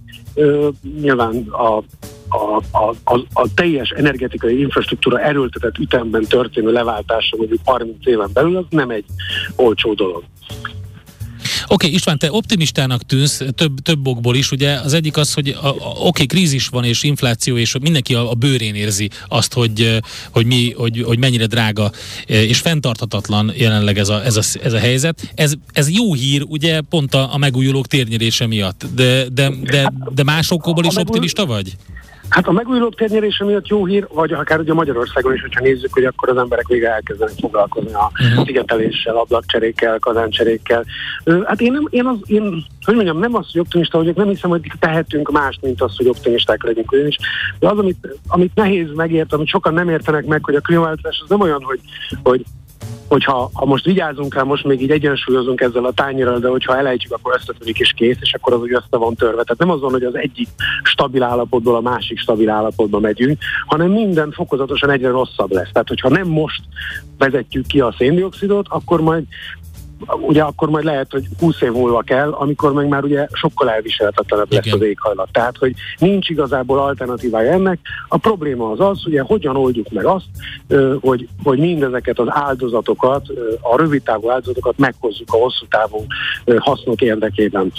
nyilván 1.01 1.37
a 1.49 1.83
a, 2.29 2.63
a, 2.71 2.95
a, 3.05 3.21
a 3.33 3.47
teljes 3.55 3.91
energetikai 3.91 4.61
infrastruktúra 4.61 5.21
erőltetett 5.21 5.79
ütemben 5.79 6.23
történő 6.23 6.73
leváltása 6.73 7.37
mondjuk 7.37 7.61
30 7.65 8.07
éven 8.07 8.31
belül, 8.33 8.57
az 8.57 8.65
nem 8.71 8.91
egy 8.91 9.05
olcsó 9.57 9.95
dolog. 9.95 10.23
Oké, 11.69 11.75
okay, 11.75 11.93
István, 11.95 12.19
te 12.19 12.33
optimistának 12.33 13.03
tűnsz 13.07 13.43
több, 13.55 13.81
több 13.81 14.07
okból 14.07 14.37
is, 14.37 14.51
ugye 14.51 14.73
az 14.73 14.93
egyik 14.93 15.17
az, 15.17 15.33
hogy 15.33 15.57
oké, 15.59 15.79
okay, 15.99 16.27
krízis 16.27 16.69
van 16.69 16.85
és 16.85 17.03
infláció, 17.03 17.57
és 17.57 17.75
mindenki 17.81 18.15
a, 18.15 18.31
a 18.31 18.35
bőrén 18.35 18.75
érzi 18.75 19.11
azt, 19.29 19.53
hogy, 19.53 20.01
hogy, 20.31 20.47
mi, 20.47 20.73
hogy, 20.77 21.03
hogy 21.03 21.19
mennyire 21.19 21.47
drága 21.47 21.93
és 22.27 22.59
fenntarthatatlan 22.59 23.53
jelenleg 23.57 23.99
ez 23.99 24.09
a, 24.09 24.25
ez 24.25 24.37
a, 24.37 24.43
ez 24.63 24.73
a 24.73 24.79
helyzet. 24.79 25.33
Ez, 25.35 25.53
ez 25.73 25.91
jó 25.91 26.15
hír, 26.15 26.43
ugye 26.49 26.81
pont 26.81 27.15
a, 27.15 27.35
a 27.35 27.37
megújulók 27.37 27.87
térnyerése 27.87 28.47
miatt, 28.47 28.85
de, 28.95 29.29
de, 29.29 29.53
de, 29.63 29.93
de 30.15 30.23
más 30.23 30.51
okból 30.51 30.85
is 30.85 30.97
optimista 30.97 31.47
vagy? 31.47 31.77
Hát 32.29 32.47
a 32.47 32.53
megújulók 32.53 32.95
térnyerése 32.95 33.45
miatt 33.45 33.67
jó 33.67 33.87
hír, 33.87 34.07
vagy 34.13 34.33
akár 34.33 34.59
ugye 34.59 34.73
Magyarországon 34.73 35.35
is, 35.35 35.41
hogyha 35.41 35.61
nézzük, 35.61 35.93
hogy 35.93 36.05
akkor 36.05 36.29
az 36.29 36.37
emberek 36.37 36.67
végre 36.69 36.93
elkezdenek 36.93 37.35
foglalkozni 37.41 37.93
a 37.93 38.11
uh-huh. 38.13 38.45
szigeteléssel, 38.45 39.17
ablakcserékkel, 39.17 39.99
kazáncserékkel. 39.99 40.85
Hát 41.45 41.61
én, 41.61 41.73
nem, 41.73 41.87
én, 41.91 42.07
az, 42.07 42.17
én 42.27 42.65
hogy 42.85 42.95
mondjam, 42.95 43.19
nem 43.19 43.35
az, 43.35 43.51
hogy 43.53 43.61
optimista 43.61 43.99
vagyok, 43.99 44.17
nem 44.17 44.29
hiszem, 44.29 44.51
hogy 44.51 44.73
tehetünk 44.79 45.31
mást, 45.31 45.63
mint 45.63 45.83
az, 45.83 45.97
hogy 45.97 46.09
optimisták 46.09 46.63
legyünk 46.63 46.93
ugyanis. 46.93 47.19
De 47.59 47.69
az, 47.69 47.79
amit, 47.79 48.09
amit 48.27 48.55
nehéz 48.55 48.93
megért, 48.95 49.33
amit 49.33 49.49
sokan 49.49 49.75
nem 49.75 49.89
értenek 49.89 50.25
meg, 50.25 50.45
hogy 50.45 50.55
a 50.55 50.61
klímaváltozás 50.61 51.21
az 51.23 51.29
nem 51.29 51.41
olyan, 51.41 51.63
hogy, 51.63 51.81
hogy 52.23 52.45
hogyha 53.09 53.51
ha 53.53 53.65
most 53.65 53.85
vigyázunk 53.85 54.35
rá, 54.35 54.43
most 54.43 54.65
még 54.65 54.83
így 54.83 54.91
egyensúlyozunk 54.91 55.61
ezzel 55.61 55.85
a 55.85 55.93
tányérral, 55.93 56.39
de 56.39 56.49
hogyha 56.49 56.77
elejtjük, 56.77 57.13
akkor 57.13 57.35
összetörik 57.35 57.79
és 57.79 57.93
kész, 57.97 58.19
és 58.21 58.35
akkor 58.35 58.53
az 58.53 58.61
úgy 58.61 58.73
össze 58.73 58.97
van 58.97 59.15
törve. 59.15 59.43
Tehát 59.43 59.59
nem 59.59 59.71
azon, 59.71 59.91
hogy 59.91 60.03
az 60.03 60.17
egyik 60.17 60.49
stabil 60.83 61.23
állapotból 61.23 61.77
a 61.77 61.81
másik 61.81 62.19
stabil 62.19 62.51
állapotba 62.51 63.01
megyünk, 63.01 63.39
hanem 63.67 63.91
minden 63.91 64.33
fokozatosan 64.33 64.91
egyre 64.91 65.09
rosszabb 65.09 65.53
lesz. 65.53 65.71
Tehát, 65.73 65.89
hogyha 65.89 66.09
nem 66.09 66.29
most 66.29 66.63
vezetjük 67.19 67.67
ki 67.67 67.81
a 67.81 67.95
széndiokszidot, 67.99 68.67
akkor 68.69 69.01
majd 69.01 69.25
ugye 70.21 70.43
akkor 70.43 70.69
majd 70.69 70.85
lehet, 70.85 71.11
hogy 71.11 71.25
20 71.41 71.61
év 71.61 71.73
múlva 71.73 72.03
kell, 72.03 72.31
amikor 72.31 72.73
meg 72.73 72.89
már 72.89 73.05
ugye 73.05 73.27
sokkal 73.33 73.71
elviselhetetlenebb 73.71 74.53
lesz 74.53 74.73
az 74.73 74.83
éghajlat. 74.83 75.29
Tehát, 75.33 75.57
hogy 75.57 75.75
nincs 75.99 76.29
igazából 76.29 76.79
alternatívája 76.79 77.53
ennek. 77.53 77.79
A 78.09 78.17
probléma 78.17 78.71
az 78.71 78.81
az, 78.81 79.07
ugye 79.07 79.23
hogyan 79.23 79.57
oldjuk 79.57 79.91
meg 79.91 80.05
azt, 80.05 80.27
hogy, 81.01 81.29
hogy 81.43 81.59
mindezeket 81.59 82.19
az 82.19 82.27
áldozatokat, 82.31 83.27
a 83.61 83.77
rövid 83.77 84.03
távú 84.03 84.31
áldozatokat 84.31 84.79
meghozzuk 84.79 85.33
a 85.33 85.37
hosszú 85.37 85.67
távú 85.69 86.05
hasznok 86.59 87.01
érdekében. 87.01 87.73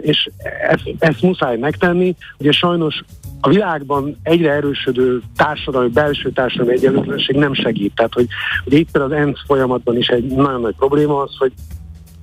És 0.00 0.28
ezt, 0.68 0.94
ezt 0.98 1.22
muszáj 1.22 1.56
megtenni. 1.56 2.16
Ugye 2.38 2.52
sajnos 2.52 3.04
a 3.40 3.48
világban 3.48 4.16
egyre 4.22 4.52
erősödő 4.52 5.22
társadalmi, 5.36 5.88
belső 5.88 6.30
társadalmi 6.30 6.72
egyenlőtlenség 6.72 7.36
nem 7.36 7.54
segít. 7.54 7.94
Tehát, 7.94 8.12
hogy, 8.12 8.26
hogy 8.64 8.72
itt 8.72 8.96
az 8.96 9.12
ENSZ 9.12 9.44
folyamatban 9.46 9.96
is 9.96 10.06
egy 10.06 10.24
nagyon 10.24 10.60
nagy 10.60 10.74
probléma 10.76 11.22
az, 11.22 11.36
hogy 11.38 11.52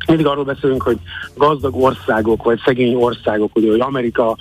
mindig 0.07 0.25
arról 0.25 0.43
beszélünk, 0.43 0.81
hogy 0.81 0.97
gazdag 1.35 1.75
országok, 1.75 2.43
vagy 2.43 2.59
szegény 2.65 2.93
országok, 2.95 3.55
ugye, 3.55 3.69
hogy 3.69 3.79
Amerika 3.79 4.35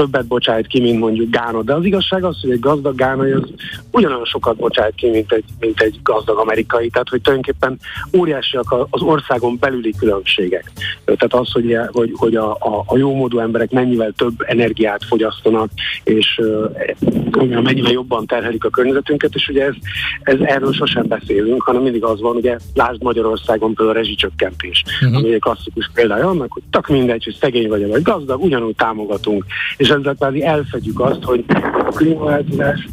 többet 0.00 0.26
bocsájt 0.26 0.66
ki, 0.66 0.80
mint 0.80 0.98
mondjuk 0.98 1.30
Gána, 1.30 1.62
de 1.62 1.74
az 1.74 1.84
igazság 1.84 2.24
az, 2.24 2.40
hogy 2.40 2.50
egy 2.50 2.60
gazdag 2.60 2.94
gánai 2.94 3.30
az 3.30 3.52
ugyanolyan 3.90 4.24
sokat 4.24 4.56
bocsájt 4.56 4.94
ki, 4.94 5.08
mint 5.08 5.32
egy, 5.32 5.44
mint 5.58 5.80
egy 5.80 5.98
gazdag 6.02 6.38
amerikai, 6.38 6.88
tehát 6.88 7.08
hogy 7.08 7.20
tulajdonképpen 7.20 7.78
óriásiak 8.16 8.74
az 8.90 9.02
országon 9.02 9.56
belüli 9.60 9.94
különbségek. 9.98 10.72
Tehát 11.04 11.34
az, 11.34 11.52
hogy, 11.52 11.76
hogy, 11.92 12.12
hogy 12.14 12.34
a, 12.34 12.50
a, 12.50 12.84
a 12.86 12.96
jómódú 12.96 13.38
emberek 13.38 13.70
mennyivel 13.70 14.12
több 14.16 14.34
energiát 14.38 15.04
fogyasztanak, 15.04 15.70
és 16.04 16.40
uh, 16.42 17.62
mennyivel 17.62 17.92
jobban 17.92 18.26
terhelik 18.26 18.64
a 18.64 18.70
környezetünket, 18.70 19.34
és 19.34 19.48
ugye 19.48 19.64
ez, 19.64 19.74
ez 20.22 20.38
erről 20.40 20.72
sosem 20.72 21.06
beszélünk, 21.06 21.62
hanem 21.62 21.82
mindig 21.82 22.04
az 22.04 22.20
van, 22.20 22.36
ugye 22.36 22.56
lásd 22.74 23.02
Magyarországon 23.02 23.74
például 23.74 23.96
a 23.96 24.00
rezsicsökkentés 24.00 24.84
uh-huh. 25.00 25.16
ami 25.16 25.32
egy 25.32 25.40
klasszikus 25.40 25.90
példája 25.94 26.28
annak, 26.28 26.52
hogy 26.52 26.62
tak 26.70 26.88
mindegy, 26.88 27.24
hogy 27.24 27.36
szegény 27.40 27.68
vagy 27.68 27.88
vagy 27.88 28.02
gazdag, 28.02 28.42
ugyanúgy 28.42 28.74
támogatunk. 28.74 29.44
És 29.76 29.89
ezzel 29.90 30.14
kvázi 30.14 30.44
elfedjük 30.44 31.00
azt, 31.00 31.22
hogy 31.22 31.44
a 31.86 31.92
klímaváltozás 31.94 32.88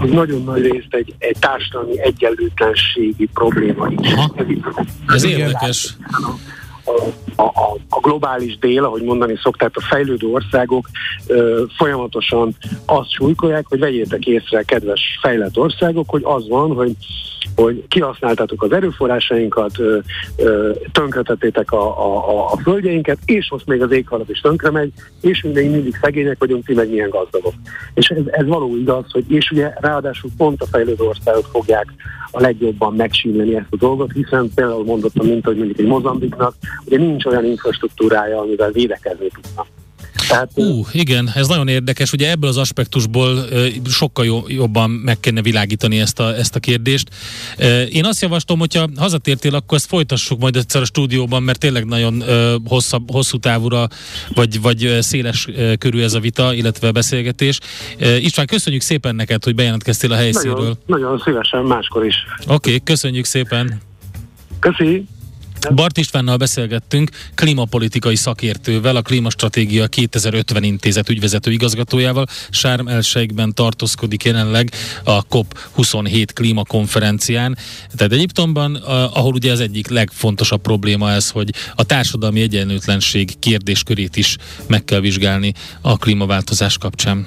az 0.00 0.10
nagyon 0.10 0.44
nagy 0.44 0.62
részt 0.62 0.94
egy, 0.94 1.14
egy 1.18 1.36
társadalmi 1.40 2.00
egyenlőtlenségi 2.00 3.28
probléma 3.32 3.88
is. 3.98 4.12
Aha. 4.12 4.34
Ez 5.08 5.24
érdekes 5.24 5.96
a, 7.36 7.42
a, 7.42 7.76
a 7.88 8.00
globális 8.00 8.58
dél, 8.58 8.84
ahogy 8.84 9.02
mondani 9.02 9.38
szokták, 9.42 9.70
a 9.74 9.80
fejlődő 9.80 10.26
országok 10.26 10.88
ö, 11.26 11.62
folyamatosan 11.76 12.56
azt 12.86 13.10
súlykolják, 13.10 13.66
hogy 13.68 13.78
vegyétek 13.78 14.26
észre, 14.26 14.62
kedves 14.62 15.18
fejlett 15.20 15.58
országok, 15.58 16.08
hogy 16.08 16.22
az 16.24 16.48
van, 16.48 16.74
hogy, 16.74 16.92
hogy 17.56 17.84
kihasználtatok 17.88 18.62
az 18.62 18.72
erőforrásainkat, 18.72 19.72
tönkretettétek 20.92 21.72
a, 21.72 22.04
a, 22.04 22.52
a 22.52 22.56
földjeinket, 22.56 23.18
és 23.24 23.50
most 23.50 23.66
még 23.66 23.82
az 23.82 23.90
éghajlat 23.90 24.28
is 24.28 24.40
tönkre 24.40 24.70
megy, 24.70 24.92
és 25.20 25.42
mi 25.42 25.50
még 25.50 25.70
mindig 25.70 25.98
szegények 26.02 26.38
vagyunk, 26.38 26.64
ti 26.64 26.74
meg 26.74 26.90
milyen 26.90 27.10
gazdagok. 27.10 27.52
És 27.94 28.08
ez, 28.08 28.22
ez 28.26 28.46
való 28.46 28.76
igaz, 28.76 29.04
hogy 29.12 29.30
és 29.30 29.50
ugye 29.50 29.72
ráadásul 29.80 30.30
pont 30.36 30.62
a 30.62 30.66
fejlődő 30.66 31.04
országok 31.04 31.46
fogják 31.52 31.86
a 32.30 32.40
legjobban 32.40 32.94
megsínleni 32.94 33.54
ezt 33.56 33.66
a 33.70 33.76
dolgot, 33.76 34.12
hiszen 34.12 34.50
például 34.54 34.84
mondottam, 34.84 35.26
mint 35.26 35.44
hogy 35.44 35.56
mondjuk 35.56 35.78
egy 35.78 35.86
Mozambiknak, 35.86 36.54
ugye 36.84 36.98
nincs 36.98 37.24
olyan 37.24 37.44
infrastruktúrája, 37.44 38.40
amivel 38.40 38.70
védekezni 38.70 39.28
tudna. 39.28 39.66
Tehát, 40.28 40.50
Ú, 40.54 40.86
igen, 40.92 41.30
ez 41.34 41.48
nagyon 41.48 41.68
érdekes. 41.68 42.12
Ugye 42.12 42.30
ebből 42.30 42.50
az 42.50 42.56
aspektusból 42.56 43.44
sokkal 43.88 44.24
jó, 44.24 44.42
jobban 44.46 44.90
meg 44.90 45.20
kellene 45.20 45.42
világítani 45.42 46.00
ezt 46.00 46.20
a, 46.20 46.36
ezt 46.36 46.56
a 46.56 46.60
kérdést. 46.60 47.08
Én 47.90 48.04
azt 48.04 48.22
javaslom, 48.22 48.58
hogyha 48.58 48.88
hazatértél, 48.96 49.54
akkor 49.54 49.76
ezt 49.76 49.86
folytassuk 49.86 50.38
majd 50.38 50.56
egyszer 50.56 50.80
a 50.80 50.84
stúdióban, 50.84 51.42
mert 51.42 51.58
tényleg 51.58 51.84
nagyon 51.84 52.22
hosszabb, 52.64 53.10
hosszú 53.10 53.38
távúra, 53.38 53.88
vagy, 54.34 54.60
vagy 54.60 54.98
széles 55.00 55.48
körű 55.78 56.00
ez 56.00 56.14
a 56.14 56.20
vita, 56.20 56.54
illetve 56.54 56.88
a 56.88 56.92
beszélgetés. 56.92 57.58
István, 58.20 58.46
köszönjük 58.46 58.82
szépen 58.82 59.14
neked, 59.14 59.44
hogy 59.44 59.54
bejelentkeztél 59.54 60.12
a 60.12 60.16
helyszínről. 60.16 60.58
Nagyon, 60.60 60.78
nagyon 60.86 61.18
szívesen, 61.24 61.62
máskor 61.62 62.06
is. 62.06 62.14
Oké, 62.40 62.52
okay, 62.54 62.82
köszönjük 62.82 63.24
szépen. 63.24 63.80
Köszi. 64.58 65.06
Bart 65.74 65.98
Istvánnal 65.98 66.36
beszélgettünk, 66.36 67.10
klímapolitikai 67.34 68.16
szakértővel, 68.16 68.96
a 68.96 69.02
Klímastratégia 69.02 69.86
2050 69.86 70.62
intézet 70.62 71.08
ügyvezető 71.08 71.50
igazgatójával. 71.50 72.26
Sárm 72.50 72.88
elseikben 72.88 73.54
tartózkodik 73.54 74.24
jelenleg 74.24 74.72
a 75.04 75.26
COP27 75.26 76.26
klímakonferencián. 76.34 77.58
Tehát 77.96 78.12
Egyiptomban, 78.12 78.74
ahol 79.14 79.32
ugye 79.32 79.52
az 79.52 79.60
egyik 79.60 79.88
legfontosabb 79.88 80.60
probléma 80.60 81.10
ez, 81.10 81.30
hogy 81.30 81.50
a 81.74 81.84
társadalmi 81.84 82.40
egyenlőtlenség 82.40 83.38
kérdéskörét 83.38 84.16
is 84.16 84.36
meg 84.66 84.84
kell 84.84 85.00
vizsgálni 85.00 85.52
a 85.80 85.96
klímaváltozás 85.96 86.78
kapcsán. 86.78 87.26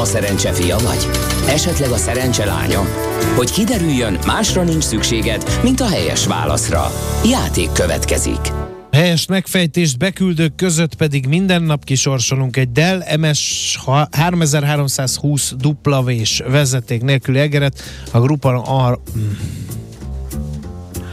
A 0.00 0.04
szerencse 0.04 0.52
fia 0.52 0.76
vagy? 0.78 1.06
Esetleg 1.48 1.90
a 1.90 1.96
szerencse 1.96 2.44
lánya? 2.44 2.80
Hogy 3.36 3.50
kiderüljön, 3.50 4.18
másra 4.26 4.62
nincs 4.62 4.84
szükséged, 4.84 5.60
mint 5.62 5.80
a 5.80 5.88
helyes 5.88 6.26
válaszra. 6.26 6.90
Játék 7.24 7.72
következik. 7.72 8.52
Helyes 8.92 9.26
megfejtést 9.26 9.98
beküldők 9.98 10.54
között 10.54 10.94
pedig 10.94 11.26
minden 11.26 11.62
nap 11.62 11.84
kisorsolunk 11.84 12.56
egy 12.56 12.72
Dell 12.72 13.02
MS 13.18 13.76
3320 14.10 15.54
dupla 15.58 16.02
vés 16.02 16.42
vezeték 16.48 17.02
nélküli 17.02 17.38
egeret. 17.38 17.82
A 18.12 18.20
grupa 18.20 18.62
a... 18.62 19.00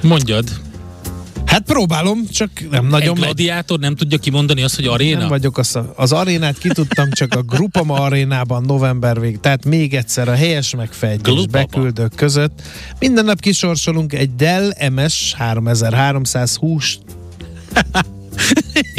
Mondjad. 0.01 0.62
Hát 1.53 1.63
próbálom, 1.63 2.27
csak 2.31 2.49
nem 2.71 2.87
nagyon 2.87 3.15
Egy 3.15 3.23
gladiátor 3.23 3.79
nem 3.79 3.95
tudja 3.95 4.17
kimondani 4.17 4.63
azt, 4.63 4.75
hogy 4.75 4.85
aréna? 4.85 5.19
Nem 5.19 5.27
vagyok 5.27 5.57
az, 5.57 5.79
az 5.95 6.11
arénát 6.11 6.57
ki 6.57 6.69
tudtam, 6.69 7.11
csak 7.11 7.33
a 7.33 7.41
Grupama 7.41 7.93
arénában 7.93 8.63
november 8.63 9.19
vég. 9.19 9.39
Tehát 9.39 9.65
még 9.65 9.93
egyszer 9.93 10.27
a 10.27 10.33
helyes 10.33 10.75
megfejtés 10.75 11.45
beküldők 11.47 12.15
között. 12.15 12.61
Minden 12.99 13.25
nap 13.25 13.39
kisorsolunk 13.39 14.13
egy 14.13 14.35
Dell 14.35 14.71
MS 14.91 15.33
3320 15.37 16.97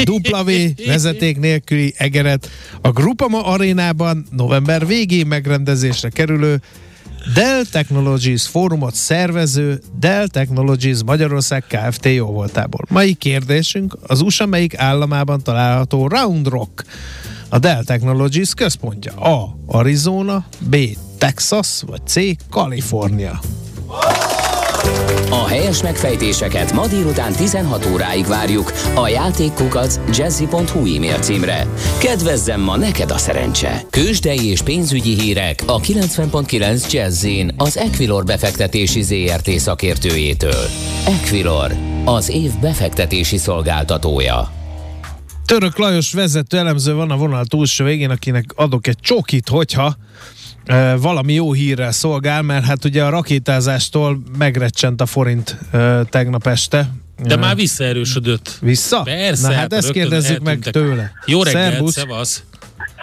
W 0.30 0.50
vezeték 0.86 1.38
nélküli 1.38 1.94
egeret 1.96 2.50
a 2.80 2.90
Grupama 2.90 3.44
arénában 3.44 4.26
november 4.30 4.86
végén 4.86 5.26
megrendezésre 5.26 6.08
kerülő 6.08 6.60
Dell 7.32 7.64
Technologies 7.70 8.46
fórumot 8.46 8.94
szervező 8.94 9.80
Dell 9.98 10.26
Technologies 10.26 10.98
Magyarország 11.06 11.64
Kft. 11.68 12.04
jóvoltából. 12.04 12.80
Mai 12.88 13.14
kérdésünk 13.14 13.96
az 14.06 14.20
USA 14.20 14.46
melyik 14.46 14.78
államában 14.78 15.42
található 15.42 16.08
Round 16.08 16.48
Rock, 16.48 16.84
a 17.48 17.58
Dell 17.58 17.84
Technologies 17.84 18.54
központja? 18.54 19.12
A. 19.12 19.56
Arizona, 19.66 20.44
B. 20.58 20.76
Texas, 21.18 21.82
vagy 21.86 22.06
C. 22.06 22.20
Kalifornia. 22.50 23.40
A 25.34 25.46
helyes 25.46 25.82
megfejtéseket 25.82 26.72
ma 26.72 26.86
délután 26.86 27.32
16 27.32 27.86
óráig 27.92 28.26
várjuk 28.26 28.72
a 28.94 29.08
játékkukac 29.08 29.98
jazzy.hu 30.16 30.94
e-mail 30.96 31.18
címre. 31.18 31.66
Kedvezzem 31.98 32.60
ma 32.60 32.76
neked 32.76 33.10
a 33.10 33.18
szerencse! 33.18 33.82
Kősdei 33.90 34.46
és 34.46 34.62
pénzügyi 34.62 35.20
hírek 35.20 35.62
a 35.66 35.80
90.9 35.80 36.92
Jazzin 36.92 37.54
az 37.56 37.76
Equilor 37.76 38.24
befektetési 38.24 39.02
ZRT 39.02 39.50
szakértőjétől. 39.50 40.68
Equilor, 41.06 41.72
az 42.04 42.30
év 42.30 42.50
befektetési 42.60 43.36
szolgáltatója. 43.36 44.52
Török 45.46 45.78
Lajos 45.78 46.12
vezető 46.12 46.58
elemző 46.58 46.94
van 46.94 47.10
a 47.10 47.16
vonal 47.16 47.44
túlsó 47.44 47.84
végén, 47.84 48.10
akinek 48.10 48.44
adok 48.54 48.86
egy 48.86 48.98
csokit, 49.00 49.48
hogyha 49.48 49.96
valami 50.98 51.32
jó 51.32 51.52
hírrel 51.52 51.92
szolgál, 51.92 52.42
mert 52.42 52.64
hát 52.64 52.84
ugye 52.84 53.04
a 53.04 53.08
rakétázástól 53.08 54.22
megrecsent 54.38 55.00
a 55.00 55.06
forint 55.06 55.58
tegnap 56.08 56.46
este, 56.46 56.90
De 57.22 57.36
már 57.36 57.56
visszaerősödött. 57.56 58.58
Vissza? 58.60 59.02
Persze. 59.02 59.48
Na 59.48 59.54
hát 59.54 59.72
ezt 59.72 59.90
kérdezzük 59.90 60.42
meg 60.42 60.58
tőle. 60.58 61.12
Jó 61.26 61.42
reggelt, 61.42 61.88
szevasz. 61.88 62.42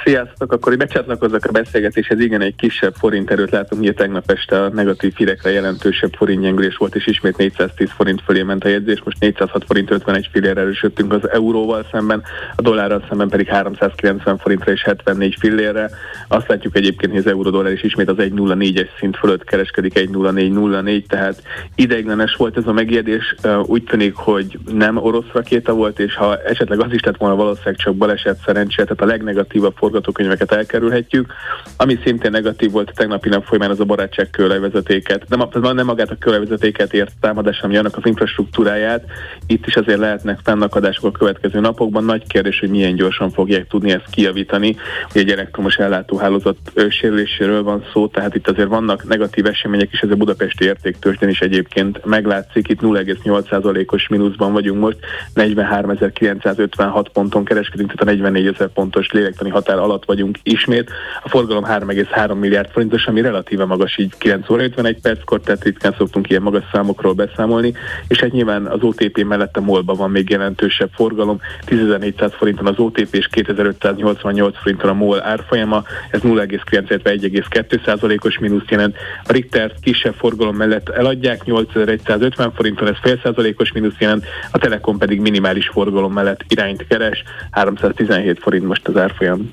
Sziasztok, 0.03 0.51
akkor 0.51 0.77
becsatlakozok 0.77 1.45
a 1.45 1.51
beszélgetéshez. 1.51 2.19
Igen, 2.19 2.41
egy 2.41 2.55
kisebb 2.55 2.93
forint 2.93 3.31
erőt 3.31 3.51
látunk, 3.51 3.81
ugye 3.81 3.93
tegnap 3.93 4.31
este 4.31 4.63
a 4.63 4.69
negatív 4.69 5.13
hírekre 5.15 5.51
jelentősebb 5.51 6.13
forintgyengülés 6.13 6.75
volt, 6.75 6.95
és 6.95 7.07
ismét 7.07 7.37
410 7.37 7.89
forint 7.91 8.21
fölé 8.21 8.43
ment 8.43 8.63
a 8.63 8.67
jegyzés. 8.67 9.01
Most 9.03 9.19
406 9.19 9.63
forint 9.65 9.91
51 9.91 10.29
fillér 10.31 10.57
erősödtünk 10.57 11.13
az 11.13 11.29
euróval 11.29 11.85
szemben, 11.91 12.23
a 12.55 12.61
dollárral 12.61 13.05
szemben 13.09 13.29
pedig 13.29 13.47
390 13.47 14.37
forintra 14.37 14.71
és 14.71 14.83
74 14.83 15.35
fillérre. 15.39 15.89
Azt 16.27 16.47
látjuk 16.47 16.77
egyébként, 16.77 17.11
hogy 17.11 17.21
az 17.21 17.27
euró-dollár 17.27 17.71
is 17.71 17.83
ismét 17.83 18.09
az 18.09 18.17
1.04-es 18.17 18.87
szint 18.99 19.17
fölött 19.17 19.43
kereskedik, 19.43 19.93
1.0404, 19.99 21.05
tehát 21.05 21.43
ideiglenes 21.75 22.35
volt 22.35 22.57
ez 22.57 22.67
a 22.67 22.73
megijedés. 22.73 23.35
Úgy 23.63 23.83
tűnik, 23.83 24.15
hogy 24.15 24.59
nem 24.73 24.97
orosz 24.97 25.31
rakéta 25.33 25.73
volt, 25.73 25.99
és 25.99 26.15
ha 26.15 26.41
esetleg 26.41 26.79
az 26.79 26.93
is 26.93 27.03
lett 27.03 27.17
volna 27.17 27.35
valószínűleg 27.35 27.75
csak 27.75 27.95
baleset 27.95 28.39
szerencsé, 28.45 28.83
tehát 28.83 29.01
a 29.01 29.05
legnegatívabb 29.05 29.75
forgatókönyveket 29.91 30.51
elkerülhetjük. 30.51 31.33
Ami 31.77 31.99
szintén 32.03 32.31
negatív 32.31 32.71
volt 32.71 32.89
a 32.89 32.93
tegnapi 32.95 33.29
nap 33.29 33.45
folyamán 33.45 33.69
az 33.69 33.79
a 33.79 33.85
barátság 33.85 34.29
kőlevezetéket. 34.29 35.29
Nem, 35.29 35.47
nem 35.61 35.85
magát 35.85 36.09
a 36.09 36.15
kőlevezetéket 36.19 36.93
ért 36.93 37.11
támadás, 37.19 37.59
hanem 37.59 37.77
annak 37.77 37.97
az 37.97 38.05
infrastruktúráját. 38.05 39.03
Itt 39.47 39.65
is 39.65 39.75
azért 39.75 39.99
lehetnek 39.99 40.39
fennakadások 40.43 41.05
a 41.05 41.11
következő 41.11 41.59
napokban. 41.59 42.03
Nagy 42.03 42.27
kérdés, 42.27 42.59
hogy 42.59 42.69
milyen 42.69 42.95
gyorsan 42.95 43.31
fogják 43.31 43.67
tudni 43.67 43.91
ezt 43.91 44.09
kijavítani. 44.09 44.75
Ugye 45.09 45.19
egy 45.19 45.31
elektromos 45.31 45.75
ellátóhálózat 45.75 46.57
sérüléséről 46.89 47.63
van 47.63 47.85
szó, 47.93 48.07
tehát 48.07 48.35
itt 48.35 48.47
azért 48.47 48.67
vannak 48.67 49.07
negatív 49.07 49.45
események 49.45 49.91
is, 49.91 49.99
ez 49.99 50.09
a 50.09 50.15
budapesti 50.15 50.65
értéktősdén 50.65 51.29
is 51.29 51.41
egyébként 51.41 52.05
meglátszik. 52.05 52.67
Itt 52.67 52.81
0,8%-os 52.81 54.07
mínuszban 54.07 54.53
vagyunk 54.53 54.79
most, 54.79 54.97
43.956 55.35 57.05
ponton 57.13 57.45
kereskedünk, 57.45 57.93
tehát 57.93 58.13
a 58.13 58.27
44 58.27 58.69
pontos 58.73 59.11
lélektani 59.11 59.49
határ 59.49 59.77
alatt 59.81 60.05
vagyunk 60.05 60.37
ismét. 60.43 60.91
A 61.23 61.29
forgalom 61.29 61.65
3,3 61.65 62.39
milliárd 62.39 62.69
forintos, 62.71 63.05
ami 63.05 63.21
relatíve 63.21 63.65
magas 63.65 63.97
így 63.97 64.13
9 64.17 64.49
óra 64.49 64.63
51 64.63 65.01
perckor, 65.01 65.39
tehát 65.39 65.63
ritkán 65.63 65.95
szoktunk 65.97 66.29
ilyen 66.29 66.41
magas 66.41 66.63
számokról 66.71 67.13
beszámolni, 67.13 67.73
és 68.07 68.19
hát 68.19 68.31
nyilván 68.31 68.65
az 68.65 68.79
OTP 68.81 69.23
mellett 69.23 69.57
a 69.57 69.61
MOL-ban 69.61 69.97
van 69.97 70.11
még 70.11 70.29
jelentősebb 70.29 70.89
forgalom, 70.93 71.39
10.400 71.67 72.33
forinton 72.37 72.67
az 72.67 72.79
OTP 72.79 73.15
és 73.15 73.27
2588 73.27 74.57
forinton 74.57 74.89
a 74.89 74.93
MOL 74.93 75.23
árfolyama, 75.23 75.83
ez 76.11 76.21
0,9-1,2 76.21 78.25
os 78.25 78.39
mínusz 78.39 78.69
jelent. 78.69 78.95
A 79.23 79.31
Richter 79.31 79.73
kisebb 79.81 80.13
forgalom 80.13 80.55
mellett 80.55 80.89
eladják 80.89 81.43
8150 81.43 82.51
forinton, 82.51 82.87
ez 82.87 82.97
fél 83.01 83.19
százalékos 83.23 83.71
mínusz 83.71 83.99
jelent, 83.99 84.25
a 84.51 84.57
Telekom 84.57 84.97
pedig 84.97 85.19
minimális 85.19 85.67
forgalom 85.67 86.13
mellett 86.13 86.43
irányt 86.47 86.87
keres, 86.87 87.23
317 87.51 88.39
forint 88.39 88.67
most 88.67 88.87
az 88.87 88.97
árfolyam. 88.97 89.51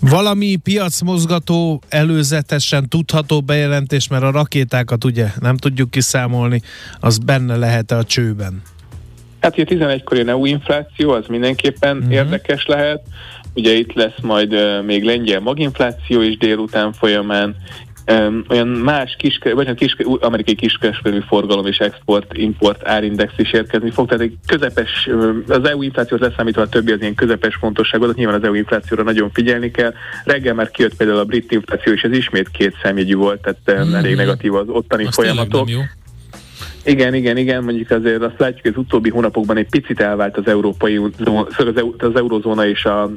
Valami 0.00 0.56
piacmozgató 0.56 1.82
előzetesen 1.88 2.88
tudható 2.88 3.40
bejelentés, 3.40 4.08
mert 4.08 4.22
a 4.22 4.30
rakétákat 4.30 5.04
ugye 5.04 5.26
nem 5.40 5.56
tudjuk 5.56 5.90
kiszámolni, 5.90 6.62
az 7.00 7.18
benne 7.18 7.56
lehet 7.56 7.90
a 7.90 8.04
csőben? 8.04 8.62
Hát 9.40 9.58
ugye 9.58 9.76
11-kor 9.76 10.16
jön 10.16 10.28
EU 10.28 10.44
infláció, 10.44 11.10
az 11.10 11.24
mindenképpen 11.28 11.96
uh-huh. 11.96 12.12
érdekes 12.12 12.66
lehet. 12.66 13.02
Ugye 13.54 13.72
itt 13.72 13.92
lesz 13.92 14.20
majd 14.22 14.54
uh, 14.54 14.84
még 14.84 15.04
lengyel 15.04 15.40
maginfláció 15.40 16.20
is 16.20 16.36
délután 16.36 16.92
folyamán, 16.92 17.56
um, 18.10 18.44
olyan 18.48 18.68
más 18.68 19.14
kis, 19.18 19.38
vagy 19.54 19.74
kis, 19.74 19.96
amerikai 20.20 20.54
kiskereskedelmi 20.54 21.24
forgalom 21.26 21.66
és 21.66 21.78
export-import 21.78 22.88
árindex 22.88 23.32
is 23.36 23.52
érkezni 23.52 23.90
fog, 23.90 24.08
tehát 24.08 24.22
egy 24.22 24.34
közepes, 24.46 25.08
az 25.48 25.68
EU 25.68 25.82
inflációt 25.82 26.20
leszámítva 26.20 26.62
a 26.62 26.68
többi 26.68 26.92
az 26.92 27.00
ilyen 27.00 27.14
közepes 27.14 27.56
fontosságot, 27.56 28.16
nyilván 28.16 28.36
az 28.40 28.44
EU 28.44 28.54
inflációra 28.54 29.02
nagyon 29.02 29.30
figyelni 29.32 29.70
kell. 29.70 29.92
Reggel 30.24 30.54
már 30.54 30.70
kijött 30.70 30.96
például 30.96 31.18
a 31.18 31.24
brit 31.24 31.52
infláció, 31.52 31.92
és 31.92 32.02
ez 32.02 32.12
ismét 32.12 32.48
két 32.48 32.74
számjegyű 32.82 33.14
volt, 33.14 33.40
tehát 33.40 33.84
mm-hmm. 33.84 33.94
elég 33.94 34.16
negatív 34.16 34.54
az 34.54 34.68
ottani 34.68 35.04
Azt 35.04 35.14
folyamatok. 35.14 35.68
Igen, 36.84 37.14
igen, 37.14 37.36
igen, 37.36 37.64
mondjuk 37.64 37.90
azért 37.90 38.22
azt 38.22 38.38
látjuk, 38.38 38.62
hogy 38.62 38.70
az 38.70 38.76
utóbbi 38.76 39.10
hónapokban 39.10 39.56
egy 39.56 39.68
picit 39.70 40.00
elvált 40.00 40.36
az 40.36 40.46
európai 40.46 40.96
az, 40.96 41.84
az 41.98 42.16
eurozóna 42.16 42.66
és 42.66 42.84
az 42.84 43.10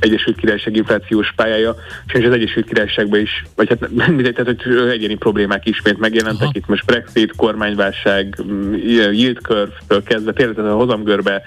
Egyesült 0.00 0.36
Királyság 0.36 0.76
inflációs 0.76 1.32
pályája, 1.36 1.74
és 2.12 2.24
az 2.24 2.32
Egyesült 2.32 2.66
Királyságban 2.66 3.20
is, 3.20 3.44
vagy 3.56 3.68
hát 3.68 3.90
mindegy, 4.06 4.34
tehát 4.34 4.62
hogy 4.62 4.88
egyéni 4.90 5.14
problémák 5.14 5.66
ismét 5.66 5.98
megjelentek, 5.98 6.42
Aha. 6.42 6.52
itt. 6.54 6.66
Most 6.66 6.84
Brexit, 6.86 7.36
kormányválság, 7.36 8.36
yield 9.12 9.36
curve-től 9.36 10.02
kezdve, 10.02 10.32
tényleg 10.32 10.58
a 10.58 10.74
hozamgörbe 10.74 11.42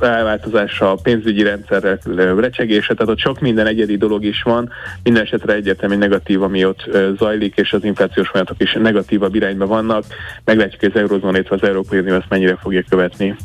elváltozása, 0.00 0.90
a 0.92 0.98
pénzügyi 1.02 1.42
rendszerre 1.42 1.98
recsegése, 2.36 2.94
tehát 2.94 3.12
ott 3.12 3.18
sok 3.18 3.40
minden 3.40 3.66
egyedi 3.66 3.96
dolog 3.96 4.24
is 4.24 4.42
van, 4.42 4.70
minden 5.02 5.22
esetre 5.22 5.54
egyértelmű 5.54 5.96
negatív, 5.96 6.42
ami 6.42 6.64
ott 6.64 6.88
zajlik, 7.18 7.56
és 7.56 7.72
az 7.72 7.84
inflációs 7.84 8.28
folyamatok 8.28 8.62
is 8.62 8.72
negatívabb 8.72 9.34
irányba 9.34 9.66
vannak 9.66 10.04
meglátjuk, 10.44 10.80
hogy 10.80 10.90
az 10.94 11.00
eurozóna, 11.00 11.32
illetve 11.36 11.54
az 11.54 11.62
Európai 11.62 11.98
Unió 11.98 12.14
ezt 12.14 12.28
mennyire 12.28 12.58
fogja 12.62 12.84
követni. 12.88 13.36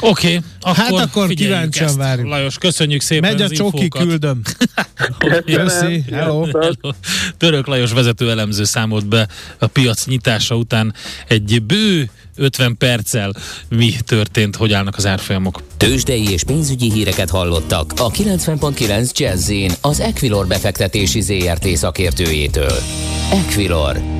Oké, 0.00 0.26
okay, 0.26 0.40
akkor 0.60 0.76
Hát 0.76 0.92
akkor 0.92 1.28
kíváncsian 1.28 1.96
várjuk. 1.96 2.28
Lajos, 2.28 2.58
köszönjük 2.58 3.00
szépen 3.00 3.30
Megy 3.30 3.42
a 3.42 3.48
csoki, 3.48 3.82
infókat. 3.82 4.02
küldöm. 4.02 4.40
Köszi, 5.44 6.04
hello. 6.10 6.46
Török 7.36 7.66
Lajos 7.66 7.92
vezető 7.92 8.30
elemző 8.30 8.64
számolt 8.64 9.06
be 9.06 9.28
a 9.58 9.66
piac 9.66 10.06
nyitása 10.06 10.54
után 10.54 10.94
egy 11.28 11.62
bő 11.62 12.10
50 12.36 12.76
perccel 12.76 13.32
mi 13.68 13.92
történt, 14.04 14.56
hogy 14.56 14.72
állnak 14.72 14.96
az 14.96 15.06
árfolyamok. 15.06 15.62
Tőzsdei 15.76 16.30
és 16.30 16.44
pénzügyi 16.44 16.92
híreket 16.92 17.30
hallottak 17.30 17.92
a 17.96 18.10
90.9 18.10 19.12
jazz 19.16 19.52
az 19.80 20.00
Equilor 20.00 20.46
befektetési 20.46 21.20
ZRT 21.20 21.66
szakértőjétől. 21.76 22.76
Equilor, 23.32 24.19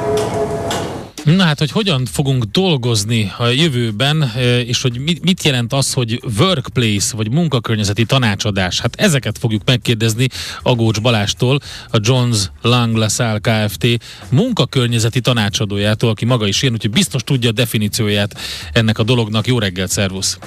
Na 1.25 1.43
hát, 1.43 1.59
hogy 1.59 1.71
hogyan 1.71 2.05
fogunk 2.05 2.43
dolgozni 2.43 3.31
a 3.37 3.45
jövőben, 3.45 4.21
e, 4.21 4.59
és 4.59 4.81
hogy 4.81 5.19
mit 5.21 5.43
jelent 5.43 5.73
az, 5.73 5.93
hogy 5.93 6.21
workplace, 6.39 7.15
vagy 7.15 7.31
munkakörnyezeti 7.31 8.05
tanácsadás? 8.05 8.79
Hát 8.79 8.95
ezeket 8.95 9.37
fogjuk 9.37 9.61
megkérdezni 9.65 10.27
Agócs 10.61 11.01
Balástól, 11.01 11.59
a 11.89 11.97
Jones 12.01 12.51
Lang 12.61 12.95
LaSalle 12.95 13.39
Kft. 13.39 13.87
munkakörnyezeti 14.29 15.21
tanácsadójától, 15.21 16.09
aki 16.09 16.25
maga 16.25 16.47
is 16.47 16.61
ilyen, 16.61 16.73
úgyhogy 16.73 16.91
biztos 16.91 17.23
tudja 17.23 17.49
a 17.49 17.53
definícióját 17.53 18.39
ennek 18.73 18.99
a 18.99 19.03
dolognak. 19.03 19.47
Jó 19.47 19.59
reggelt, 19.59 19.91
szervusz! 19.91 20.37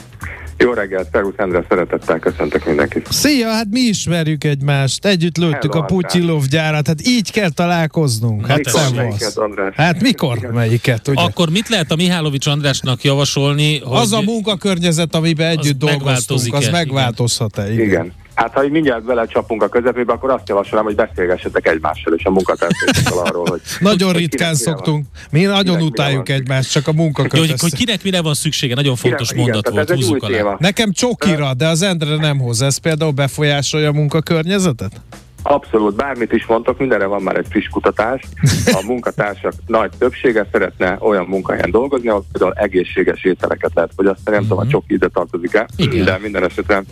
Jó 0.59 0.73
reggelt, 0.73 1.09
Szervusz 1.13 1.35
Endre, 1.37 1.65
szeretettel 1.69 2.19
köszöntök 2.19 2.65
mindenkit. 2.65 3.07
Szia, 3.11 3.49
hát 3.49 3.67
mi 3.71 3.81
ismerjük 3.81 4.45
egymást, 4.45 5.05
együtt 5.05 5.37
lőttük 5.37 5.73
Hello, 5.73 5.85
a 5.85 5.87
Putyilov 5.87 6.45
gyárat, 6.45 6.87
hát 6.87 7.07
így 7.07 7.33
kell 7.33 7.51
találkoznunk. 7.51 8.47
Hát, 8.47 8.57
mikor 8.57 8.81
melyiket, 8.95 9.37
András? 9.37 9.75
Hát 9.75 10.01
mikor 10.01 10.37
Igen. 10.37 10.53
melyiket, 10.53 11.09
ugye? 11.09 11.23
Akkor 11.23 11.51
mit 11.51 11.69
lehet 11.69 11.91
a 11.91 11.97
Mihálovics 11.97 12.47
Andrásnak 12.47 13.03
javasolni? 13.03 13.79
Hogy 13.79 13.99
az 13.99 14.13
a 14.13 14.21
munkakörnyezet, 14.21 15.15
amiben 15.15 15.49
együtt 15.49 15.79
dolgoztunk, 15.79 16.55
az 16.55 16.69
megváltozhat-e? 16.69 17.73
Igen. 17.73 17.87
Igen. 17.87 18.13
Hát 18.35 18.53
ha 18.53 18.65
így 18.65 18.71
mindjárt 18.71 19.05
belecsapunk 19.05 19.63
a 19.63 19.69
közepébe, 19.69 20.13
akkor 20.13 20.31
azt 20.31 20.49
javasolom, 20.49 20.85
hogy 20.85 20.95
beszélgessetek 20.95 21.69
egymással 21.69 22.15
és 22.15 22.25
a 22.25 22.31
munkatársakkal 22.31 23.27
arról, 23.27 23.47
hogy... 23.49 23.61
nagyon 23.81 24.13
hogy 24.13 24.19
ritkán 24.19 24.55
szoktunk. 24.55 25.07
Mi 25.31 25.43
nagyon 25.43 25.83
utáljuk 25.83 26.29
egymást, 26.29 26.71
csak 26.71 26.89
a 26.89 26.93
munkakövet. 26.93 27.51
Hogy, 27.51 27.61
hogy 27.61 27.75
kinek 27.75 28.03
mire 28.03 28.23
van 28.23 28.35
szüksége, 28.35 28.75
nagyon 28.75 28.97
fontos 28.97 29.29
kinek, 29.29 29.45
mondat 29.45 29.69
igen, 29.69 29.85
volt, 29.87 29.91
húzzuk 29.91 30.23
alá. 30.23 30.57
Nekem 30.59 30.93
csokira, 30.93 31.55
de 31.55 31.69
az 31.69 31.83
Endre 31.83 32.17
nem 32.17 32.39
hoz. 32.39 32.63
Ez 32.63 32.77
például 32.77 33.11
befolyásolja 33.11 33.89
a 33.89 33.93
munkakörnyezetet? 33.93 35.01
Abszolút, 35.47 35.95
bármit 35.95 36.33
is 36.33 36.47
mondtok, 36.47 36.79
mindenre 36.79 37.07
van 37.07 37.23
már 37.23 37.37
egy 37.37 37.47
friss 37.49 37.69
kutatás. 37.69 38.23
A 38.67 38.83
munkatársak 38.91 39.53
nagy 39.67 39.91
többsége 39.99 40.47
szeretne 40.53 40.97
olyan 41.01 41.25
munkahelyen 41.25 41.71
dolgozni, 41.71 42.09
ahol 42.09 42.25
például 42.33 42.53
egészséges 42.53 43.25
ételeket 43.25 43.71
lehet 43.75 43.93
fogyasztani, 43.97 44.37
nem 44.37 44.43
tudom, 44.43 44.59
a 44.59 44.63
mhm. 44.63 44.71
csoki 44.71 44.95
ide 44.95 45.09
tartozik-e, 45.09 45.69
de 46.05 46.19
minden 46.23 46.45
esetre 46.45 46.83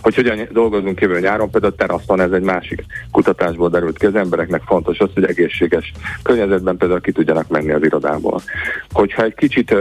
hogy 0.00 0.14
hogyan 0.14 0.48
dolgozunk 0.50 1.00
jövő 1.00 1.20
nyáron, 1.20 1.50
például 1.50 1.74
teraszon 1.74 2.20
ez 2.20 2.30
egy 2.30 2.42
másik 2.42 2.84
kutatásból 3.10 3.68
derült 3.68 3.98
ki, 3.98 4.06
az 4.06 4.14
embereknek 4.14 4.62
fontos 4.66 4.98
az, 4.98 5.10
hogy 5.14 5.24
egészséges 5.24 5.92
környezetben 6.22 6.76
például 6.76 7.00
ki 7.00 7.12
tudjanak 7.12 7.48
menni 7.48 7.72
az 7.72 7.84
irodából. 7.84 8.40
Hogyha 8.90 9.22
egy 9.22 9.34
kicsit 9.34 9.74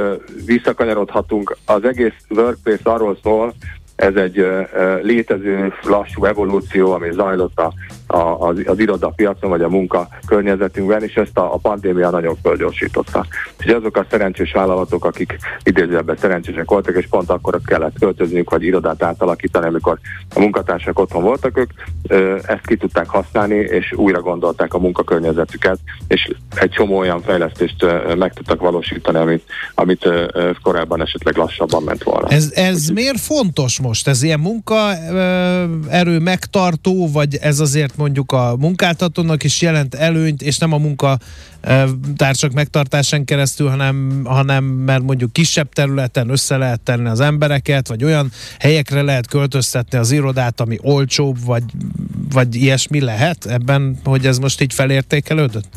visszakanyarodhatunk, 0.46 1.58
az 1.66 1.84
egész 1.84 2.13
workplace 2.30 2.90
arról 2.92 3.18
szól, 3.24 3.54
ez 3.96 4.16
egy 4.16 4.48
létező 5.02 5.74
lassú 5.84 6.26
evolúció, 6.26 6.92
ami 6.92 7.12
zajlott 7.12 7.60
a, 7.60 7.74
a, 8.08 8.48
az, 8.48 8.62
az 8.65 8.80
irodapiacon, 8.80 9.50
vagy 9.50 9.62
a 9.62 9.70
munka 9.70 10.08
környezetünkben, 10.28 11.04
és 11.04 11.13
ezt 11.13 11.38
a, 11.38 11.54
a 11.54 11.58
pandémia 11.58 12.10
nagyon 12.10 12.38
fölgyorsította. 12.43 13.26
És 13.58 13.72
azok 13.72 13.98
a 13.98 14.06
szerencsés 14.10 14.52
vállalatok, 14.52 15.06
akik 15.06 15.38
idézőjelben 15.63 16.17
szerencsések 16.17 16.70
voltak, 16.70 16.96
és 16.96 17.08
pont 17.10 17.30
akkor 17.30 17.60
kellett 17.65 18.00
költözniük, 18.00 18.50
vagy 18.50 18.63
irodát 18.63 19.04
átalakítani, 19.04 19.65
amikor 19.65 20.00
a 20.36 20.39
munkatársak 20.39 21.00
otthon 21.00 21.24
voltak, 21.24 21.58
ők 21.58 21.72
ezt 22.48 22.65
ki 22.65 22.78
tudták 22.78 23.10
használni, 23.10 23.56
és 23.56 23.93
újra 23.96 24.22
gondolták 24.22 24.74
a 24.74 24.80
munkakörnyezetüket, 24.80 25.80
és 26.08 26.32
egy 26.56 26.70
csomó 26.70 26.98
olyan 26.98 27.22
fejlesztést 27.22 27.86
meg 28.17 28.34
tudtak 28.34 28.62
valósítani, 28.62 29.17
amit, 29.17 29.43
amit 29.76 30.10
korábban 30.62 31.02
esetleg 31.02 31.36
lassabban 31.36 31.84
ment 31.84 32.04
volna. 32.04 32.28
Ez, 32.28 32.52
ez 32.56 32.88
miért 32.88 33.20
fontos 33.20 33.80
most? 33.80 34.08
Ez 34.08 34.24
ilyen 34.24 34.39
munkaerő 34.39 36.20
megtartó, 36.20 37.12
vagy 37.12 37.36
ez 37.36 37.60
azért 37.60 37.97
mondjuk 37.98 38.32
a 38.32 38.56
munkáltatónak 38.60 39.44
is 39.44 39.62
jelent 39.62 39.96
előnyt, 39.96 40.42
és 40.42 40.58
nem 40.58 40.74
a 40.74 40.78
munka 40.78 41.18
társak 42.18 42.52
megtartásán 42.52 43.26
keresztül, 43.26 43.70
hanem, 43.70 44.22
hanem 44.26 44.64
mert 44.64 45.04
mondjuk 45.04 45.34
kisebb 45.34 45.70
területen 45.70 46.30
össze 46.30 46.58
lehet 46.58 46.82
tenni 46.82 47.08
az 47.08 47.20
embereket, 47.20 47.88
vagy 47.88 48.04
olyan 48.04 48.32
helyekre 48.60 49.02
lehet 49.02 49.28
költöztetni 49.28 49.98
az 49.98 50.12
irodát, 50.12 50.60
ami 50.60 50.78
olcsóbb, 50.82 51.38
vagy, 51.46 51.64
vagy 52.34 52.56
ilyesmi 52.56 53.02
lehet 53.02 53.46
ebben, 53.46 53.98
hogy 54.04 54.26
ez 54.26 54.38
most 54.38 54.62
így 54.62 54.74
felértékelődött? 54.74 55.70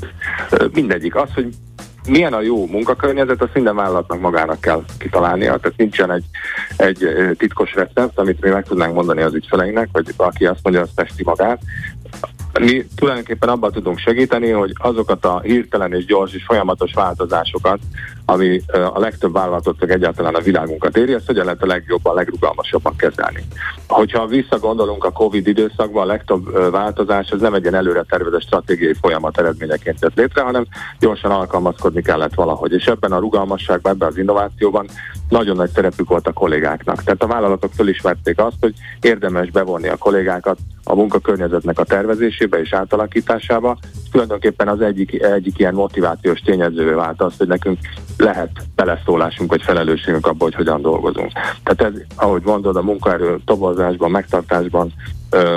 Mindegyik. 0.73 1.15
Az, 1.15 1.29
hogy 1.35 1.55
milyen 2.09 2.33
a 2.33 2.41
jó 2.41 2.67
munkakörnyezet, 2.67 3.43
azt 3.43 3.55
minden 3.55 3.75
vállalatnak 3.75 4.21
magának 4.21 4.61
kell 4.61 4.85
kitalálnia, 4.99 5.57
tehát 5.57 5.77
nincsen 5.77 6.11
egy, 6.11 6.25
egy 6.77 7.09
titkos 7.37 7.75
recept, 7.75 8.19
amit 8.19 8.41
mi 8.41 8.49
meg 8.49 8.65
tudnánk 8.65 8.95
mondani 8.95 9.23
az 9.23 9.35
ügyfeleinknek, 9.35 9.89
vagy 9.93 10.15
aki 10.17 10.47
azt 10.47 10.61
mondja, 10.63 10.83
azt 10.83 10.95
testi 10.95 11.23
magát. 11.25 11.61
Mi 12.59 12.87
tulajdonképpen 12.97 13.49
abban 13.49 13.73
tudunk 13.73 13.99
segíteni, 13.99 14.51
hogy 14.51 14.73
azokat 14.79 15.25
a 15.25 15.41
hirtelen 15.41 15.93
és 15.93 16.05
gyors 16.05 16.33
és 16.35 16.45
folyamatos 16.45 16.93
változásokat, 16.93 17.79
ami 18.25 18.61
a 18.93 18.99
legtöbb 18.99 19.33
vállalatot, 19.33 19.83
egyáltalán 19.83 20.35
a 20.35 20.41
világunkat 20.41 20.97
éri, 20.97 21.13
ezt 21.13 21.27
hogyan 21.27 21.45
lehet 21.45 21.63
a 21.63 21.67
legjobban, 21.67 22.15
legrugalmasabban 22.15 22.97
kezelni. 22.97 23.45
Hogyha 23.89 24.27
visszagondolunk 24.27 25.05
a 25.05 25.11
Covid 25.11 25.47
időszakban, 25.47 26.03
a 26.03 26.07
legtöbb 26.07 26.71
változás 26.71 27.31
az 27.31 27.41
nem 27.41 27.55
egy 27.55 27.63
ilyen 27.63 27.75
előre 27.75 28.03
tervezett 28.03 28.43
stratégiai 28.43 28.95
folyamat 29.01 29.39
eredményeként 29.39 30.01
jött 30.01 30.17
létre, 30.17 30.43
hanem 30.43 30.67
gyorsan 30.99 31.31
alkalmazkodni 31.31 32.03
kellett 32.03 32.35
valahogy. 32.35 32.73
És 32.73 32.85
ebben 32.85 33.13
a 33.13 33.19
rugalmasságban, 33.19 33.93
ebben 33.93 34.09
az 34.09 34.19
innovációban 34.19 34.87
nagyon 35.29 35.57
nagy 35.57 35.71
szerepük 35.71 36.09
volt 36.09 36.27
a 36.27 36.33
kollégáknak. 36.33 37.03
Tehát 37.03 37.23
a 37.23 37.27
vállalatok 37.27 37.73
fölismerték 37.73 38.39
azt, 38.39 38.57
hogy 38.61 38.75
érdemes 39.01 39.51
bevonni 39.51 39.89
a 39.89 39.97
kollégákat 39.97 40.59
a 40.90 40.94
munkakörnyezetnek 40.94 41.79
a 41.79 41.85
tervezésébe 41.85 42.61
és 42.61 42.72
átalakításába. 42.72 43.76
Tulajdonképpen 44.11 44.68
az 44.68 44.81
egyik, 44.81 45.22
egyik 45.22 45.59
ilyen 45.59 45.74
motivációs 45.74 46.40
tényezővé 46.40 46.90
vált 46.90 47.22
az, 47.22 47.37
hogy 47.38 47.46
nekünk 47.46 47.79
lehet 48.16 48.50
beleszólásunk 48.74 49.50
vagy 49.50 49.62
felelősségünk 49.62 50.26
abban, 50.26 50.38
hogy 50.40 50.55
hogyan 50.55 50.83
dolgozunk. 50.83 51.33
Tehát 51.62 51.94
ez, 51.94 52.00
ahogy 52.14 52.42
mondod, 52.44 52.76
a 52.76 52.83
munkaerő 52.83 53.38
tobozásban, 53.44 54.11
megtartásban 54.11 54.92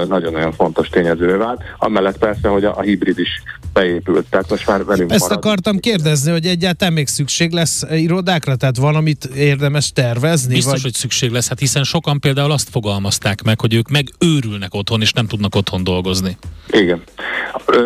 nagyon-nagyon 0.08 0.52
fontos 0.52 0.90
tényezővé 0.90 1.34
vált. 1.34 1.62
Amellett 1.78 2.18
persze, 2.18 2.48
hogy 2.48 2.66
a, 2.66 2.78
a 2.78 2.82
hibrid 2.82 3.20
is 3.20 3.44
beépült, 3.74 4.26
tehát 4.30 4.50
most 4.50 4.68
már 4.68 4.86
velünk 4.86 5.12
Ezt 5.12 5.22
marad. 5.22 5.38
akartam 5.38 5.80
kérdezni, 5.80 6.32
hogy 6.32 6.46
egyáltalán 6.46 6.94
még 6.94 7.08
szükség 7.08 7.52
lesz 7.52 7.84
irodákra, 7.92 8.56
tehát 8.56 8.78
valamit 8.78 9.26
érdemes 9.26 9.92
tervezni? 9.92 10.54
Biztos, 10.54 10.72
vagy? 10.72 10.82
hogy 10.82 10.94
szükség 10.94 11.32
lesz, 11.32 11.48
hát 11.48 11.60
hiszen 11.60 11.84
sokan 11.84 12.20
például 12.20 12.52
azt 12.52 12.70
fogalmazták 12.70 13.42
meg, 13.42 13.60
hogy 13.60 13.74
ők 13.74 13.90
megőrülnek 13.90 14.74
otthon, 14.74 15.02
és 15.02 15.14
nem 15.14 15.28
tudnak 15.28 15.56
otthon 15.56 15.84
dolgozni. 15.84 16.38
Igen. 16.70 17.02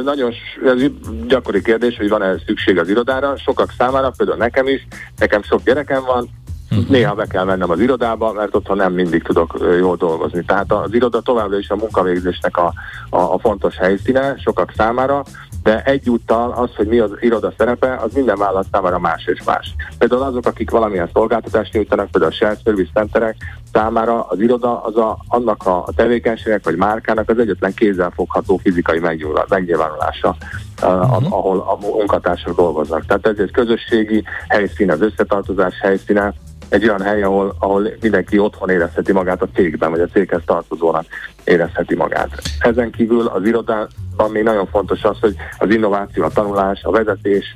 Nagyon 0.04 0.34
ez 0.65 0.82
gyakori 1.28 1.62
kérdés, 1.62 1.97
hogy 1.97 2.10
van-e 2.10 2.36
szükség 2.45 2.78
az 2.78 2.89
irodára. 2.89 3.38
Sokak 3.38 3.73
számára, 3.78 4.13
például 4.17 4.38
nekem 4.38 4.67
is, 4.67 4.88
nekem 5.17 5.43
sok 5.43 5.63
gyerekem 5.63 6.04
van, 6.04 6.30
Uh-huh. 6.71 6.88
Néha 6.88 7.13
be 7.13 7.25
kell 7.25 7.43
mennem 7.43 7.69
az 7.69 7.80
irodába, 7.80 8.34
mert 8.34 8.56
otthon 8.56 8.77
nem 8.77 8.93
mindig 8.93 9.23
tudok 9.23 9.58
jól 9.80 9.95
dolgozni. 9.95 10.43
Tehát 10.45 10.71
az 10.71 10.93
iroda 10.93 11.21
továbbra 11.21 11.58
is 11.58 11.69
a 11.69 11.75
munkavégzésnek 11.75 12.58
a, 12.58 12.73
a, 13.10 13.17
a 13.17 13.39
fontos 13.39 13.77
helyszíne 13.77 14.36
sokak 14.38 14.73
számára, 14.77 15.23
de 15.63 15.84
egyúttal 15.84 16.51
az, 16.51 16.75
hogy 16.75 16.88
mi 16.88 16.99
az 16.99 17.12
iroda 17.19 17.53
szerepe, 17.58 17.95
az 17.95 18.13
minden 18.13 18.38
vállalat 18.38 18.67
számára 18.71 18.99
más 18.99 19.25
és 19.25 19.43
más. 19.43 19.75
Például 19.97 20.21
azok, 20.21 20.45
akik 20.45 20.69
valamilyen 20.69 21.10
szolgáltatást 21.13 21.73
nyújtanak, 21.73 22.12
például 22.12 22.32
a 22.32 22.36
shared 22.36 22.60
service 22.63 22.91
centerek 22.93 23.36
számára 23.73 24.23
az 24.23 24.39
iroda 24.39 24.84
az 24.84 24.97
a, 24.97 25.17
annak 25.27 25.65
a 25.65 25.86
tevékenységek 25.95 26.65
vagy 26.65 26.75
márkának 26.75 27.30
az 27.30 27.39
egyetlen 27.39 27.73
kézzelfogható 27.73 28.58
fizikai 28.58 28.99
megnyilvánulása, 29.47 30.36
uh-huh. 30.82 31.34
ahol 31.34 31.60
a 31.60 31.77
munkatársak 31.88 32.56
dolgoznak. 32.56 33.06
Tehát 33.06 33.27
ez 33.27 33.38
egy 33.38 33.51
közösségi 33.51 34.23
helyszín, 34.47 34.91
az 34.91 35.01
összetartozás 35.01 35.80
helyszíne, 35.82 36.34
egy 36.69 36.88
olyan 36.88 37.01
hely, 37.01 37.21
ahol, 37.21 37.56
ahol 37.60 37.89
mindenki 38.01 38.38
otthon 38.38 38.69
érezheti 38.69 39.12
magát 39.12 39.41
a 39.41 39.49
cégben, 39.56 39.91
vagy 39.91 39.99
a 39.99 40.08
céghez 40.08 40.41
tartozónak 40.45 41.06
érezheti 41.43 41.95
magát. 41.95 42.41
Ezen 42.60 42.91
kívül 42.91 43.27
az 43.27 43.45
irodában 43.45 44.32
még 44.32 44.43
nagyon 44.43 44.67
fontos 44.67 45.03
az, 45.03 45.17
hogy 45.19 45.36
az 45.58 45.69
innováció, 45.69 46.23
a 46.23 46.30
tanulás, 46.30 46.82
a 46.84 46.91
vezetés, 46.91 47.56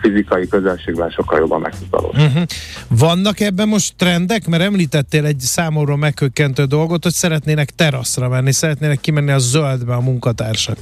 fizikai 0.00 0.48
közelségben 0.48 1.10
sokkal 1.10 1.38
jobban 1.38 1.60
meg 1.60 1.72
tud 1.78 2.04
Uh-huh. 2.06 2.42
Vannak 2.88 3.40
ebben 3.40 3.68
most 3.68 3.94
trendek? 3.96 4.46
Mert 4.46 4.62
említettél 4.62 5.24
egy 5.24 5.38
számomra 5.38 5.96
megkökkentő 5.96 6.64
dolgot, 6.64 7.02
hogy 7.02 7.12
szeretnének 7.12 7.70
teraszra 7.70 8.28
menni, 8.28 8.52
szeretnének 8.52 9.00
kimenni 9.00 9.30
a 9.30 9.38
zöldbe 9.38 9.94
a 9.94 10.00
munkatársak. 10.00 10.76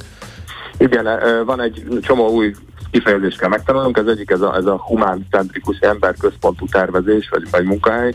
Igen, 0.79 1.07
van 1.47 1.61
egy 1.61 1.87
csomó 2.01 2.29
új 2.29 2.55
kifejezést 2.95 3.39
kell 3.39 3.49
megtanulnunk. 3.49 3.97
Ez 3.97 4.07
egyik 4.07 4.31
ez 4.31 4.41
a, 4.41 4.57
ez 4.57 4.65
a 4.65 4.77
humán-centrikus 4.77 5.79
emberközpontú 5.79 6.67
tervezés, 6.67 7.29
vagy, 7.29 7.51
vagy 7.51 7.65
munkahely. 7.65 8.15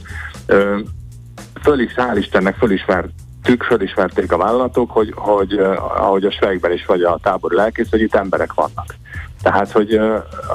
Föl 1.61 1.79
is, 1.79 1.93
hál' 1.95 2.17
Istennek, 2.17 2.55
föl 2.55 2.71
is 2.71 2.85
tük, 3.43 3.63
fölismerték 3.63 4.31
a 4.31 4.37
vállalatok, 4.37 4.91
hogy, 4.91 5.13
hogy 5.15 5.53
ahogy 5.97 6.25
a 6.25 6.31
Svejkben 6.31 6.71
is 6.71 6.85
vagy 6.85 7.01
a 7.01 7.19
tábor 7.23 7.51
lelkész, 7.51 7.89
hogy 7.89 8.01
itt 8.01 8.15
emberek 8.15 8.53
vannak. 8.53 8.95
Tehát, 9.41 9.71
hogy 9.71 9.99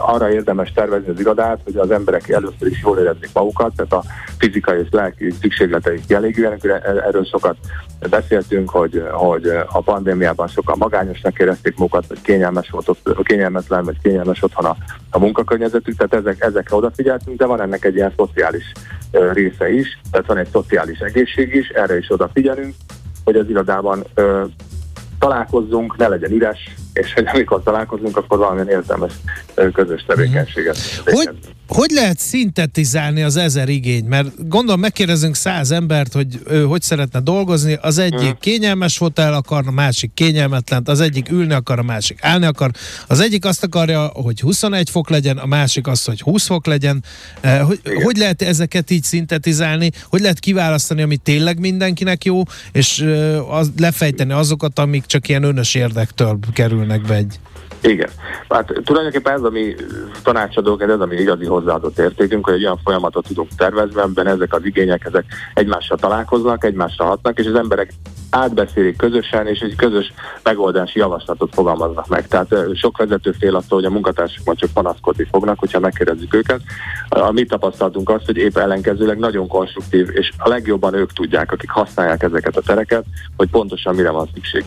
arra 0.07 0.33
érdemes 0.33 0.73
tervezni 0.73 1.09
az 1.09 1.21
irodát, 1.21 1.61
hogy 1.65 1.77
az 1.77 1.91
emberek 1.91 2.29
először 2.29 2.69
is 2.69 2.83
jól 2.83 2.99
érezzék 2.99 3.31
magukat, 3.33 3.73
tehát 3.77 3.93
a 3.93 4.03
fizikai 4.39 4.81
és 4.81 4.89
lelki 4.91 5.31
szükségleteik 5.41 6.07
kielégüljenek. 6.07 6.65
Erről 6.85 7.25
sokat 7.25 7.57
beszéltünk, 8.11 8.71
hogy, 8.71 9.03
hogy 9.13 9.47
a 9.67 9.83
pandémiában 9.83 10.49
sokan 10.49 10.79
magányosnak 10.79 11.39
érezték 11.39 11.77
magukat, 11.77 12.07
vagy 12.09 12.21
kényelmes 12.21 12.71
volt 12.71 12.89
ott, 12.89 13.23
kényelmetlen, 13.23 13.85
vagy 13.85 13.97
kényelmes 14.03 14.43
otthon 14.43 14.65
a, 14.65 14.77
a 15.11 15.19
munkakörnyezetük, 15.19 15.97
tehát 15.97 16.27
ezek, 16.27 16.45
ezekre 16.45 16.77
odafigyeltünk, 16.77 17.39
de 17.39 17.47
van 17.47 17.61
ennek 17.61 17.85
egy 17.85 17.95
ilyen 17.95 18.13
szociális 18.17 18.73
része 19.33 19.73
is, 19.73 20.01
tehát 20.11 20.27
van 20.27 20.39
egy 20.39 20.49
szociális 20.53 20.99
egészség 20.99 21.55
is, 21.55 21.69
erre 21.69 21.99
is 21.99 22.11
odafigyelünk, 22.11 22.75
hogy 23.25 23.37
az 23.37 23.49
irodában 23.49 24.05
találkozzunk, 25.19 25.97
ne 25.97 26.09
legyen 26.09 26.33
üres, 26.33 26.75
és 26.95 27.13
hogy 27.13 27.27
amikor 27.27 27.63
találkozunk, 27.63 28.17
akkor 28.17 28.39
valamilyen 28.39 28.69
értelmes 28.69 29.13
közös 29.73 30.05
tevékenységet. 30.07 30.77
Uh-huh. 30.77 31.15
Hogy, 31.15 31.31
hogy 31.69 31.91
lehet 31.91 32.19
szintetizálni 32.19 33.23
az 33.23 33.37
ezer 33.37 33.69
igényt? 33.69 34.09
Mert 34.09 34.49
gondolom 34.49 34.81
megkérdezünk 34.81 35.35
száz 35.35 35.71
embert, 35.71 36.13
hogy 36.13 36.41
ő 36.47 36.65
hogy 36.65 36.83
szeretne 36.83 37.21
dolgozni, 37.21 37.79
az 37.81 37.99
egyik 37.99 38.19
uh-huh. 38.19 38.39
kényelmes 38.39 38.97
fotel 38.97 39.35
akar, 39.35 39.63
a 39.67 39.71
másik 39.71 40.11
kényelmetlen, 40.15 40.83
az 40.85 41.01
egyik 41.01 41.31
ülni 41.31 41.53
akar, 41.53 41.79
a 41.79 41.83
másik 41.83 42.19
állni 42.23 42.47
akar, 42.47 42.71
az 43.07 43.21
egyik 43.21 43.45
azt 43.45 43.65
akarja, 43.65 44.07
hogy 44.07 44.41
21 44.41 44.91
fok 44.91 45.11
legyen, 45.11 45.39
a 45.39 45.47
másik 45.47 45.87
azt, 45.87 46.07
hogy 46.07 46.21
20 46.21 46.47
fok 46.47 46.67
legyen. 46.67 47.05
Hogy, 47.43 47.81
hogy 48.03 48.17
lehet 48.17 48.43
ezeket 48.43 48.91
így 48.91 49.03
szintetizálni? 49.03 49.91
Hogy 50.09 50.21
lehet 50.21 50.39
kiválasztani, 50.39 51.03
ami 51.03 51.17
tényleg 51.17 51.59
mindenkinek 51.59 52.25
jó, 52.25 52.43
és 52.73 53.07
az, 53.49 53.71
lefejteni 53.79 54.33
azokat, 54.33 54.79
amik 54.79 55.07
csak 55.07 55.29
ilyen 55.29 55.43
önös 55.43 55.75
érdektől 55.75 56.39
kerülnek 56.53 57.03
be 57.03 57.15
egy 57.15 57.39
igen. 57.85 58.09
Hát 58.49 58.73
tulajdonképpen 58.85 59.33
ez 59.33 59.43
a 59.43 59.51
mi 59.51 59.75
tanácsadók, 60.23 60.83
ez 60.83 61.01
a 61.01 61.07
mi 61.07 61.17
igazi 61.17 61.45
hozzáadott 61.45 61.99
értékünk, 61.99 62.45
hogy 62.45 62.55
egy 62.55 62.65
olyan 62.65 62.81
folyamatot 62.85 63.27
tudunk 63.27 63.49
tervezni, 63.57 64.01
amiben 64.01 64.27
ezek 64.27 64.53
az 64.55 64.65
igények 64.65 65.05
ezek 65.05 65.25
egymással 65.55 65.97
találkoznak, 65.97 66.65
egymásra 66.65 67.05
hatnak, 67.05 67.39
és 67.39 67.47
az 67.47 67.55
emberek 67.55 67.93
átbeszélik 68.35 68.97
közösen, 68.97 69.47
és 69.47 69.61
egy 69.61 69.77
közös 69.77 70.13
megoldási 70.43 70.99
javaslatot 70.99 71.55
fogalmaznak 71.55 72.09
meg. 72.09 72.29
Tehát 72.29 72.55
sok 72.75 72.97
vezető 72.97 73.33
fél 73.33 73.57
attól, 73.57 73.79
hogy 73.79 73.85
a 73.85 73.91
munkatársak 73.91 74.45
majd 74.45 74.59
csak 74.59 74.71
panaszkodni 74.71 75.27
fognak, 75.31 75.59
hogyha 75.59 75.81
megkérdezzük 75.81 76.35
őket. 76.35 76.61
A 77.09 77.31
mi 77.31 77.45
tapasztalatunk 77.45 78.09
az, 78.09 78.25
hogy 78.27 78.37
épp 78.37 78.57
ellenkezőleg 78.57 79.19
nagyon 79.19 79.49
konstruktív, 79.49 80.09
és 80.13 80.33
a 80.39 80.49
legjobban 80.49 80.95
ők 80.95 81.13
tudják, 81.13 81.53
akik 81.53 81.71
használják 81.71 82.23
ezeket 82.23 82.57
a 82.57 82.61
tereket, 82.61 83.05
hogy 83.37 83.51
pontosan 83.51 83.95
mire 83.95 84.11
van 84.11 84.29
szükség. 84.35 84.65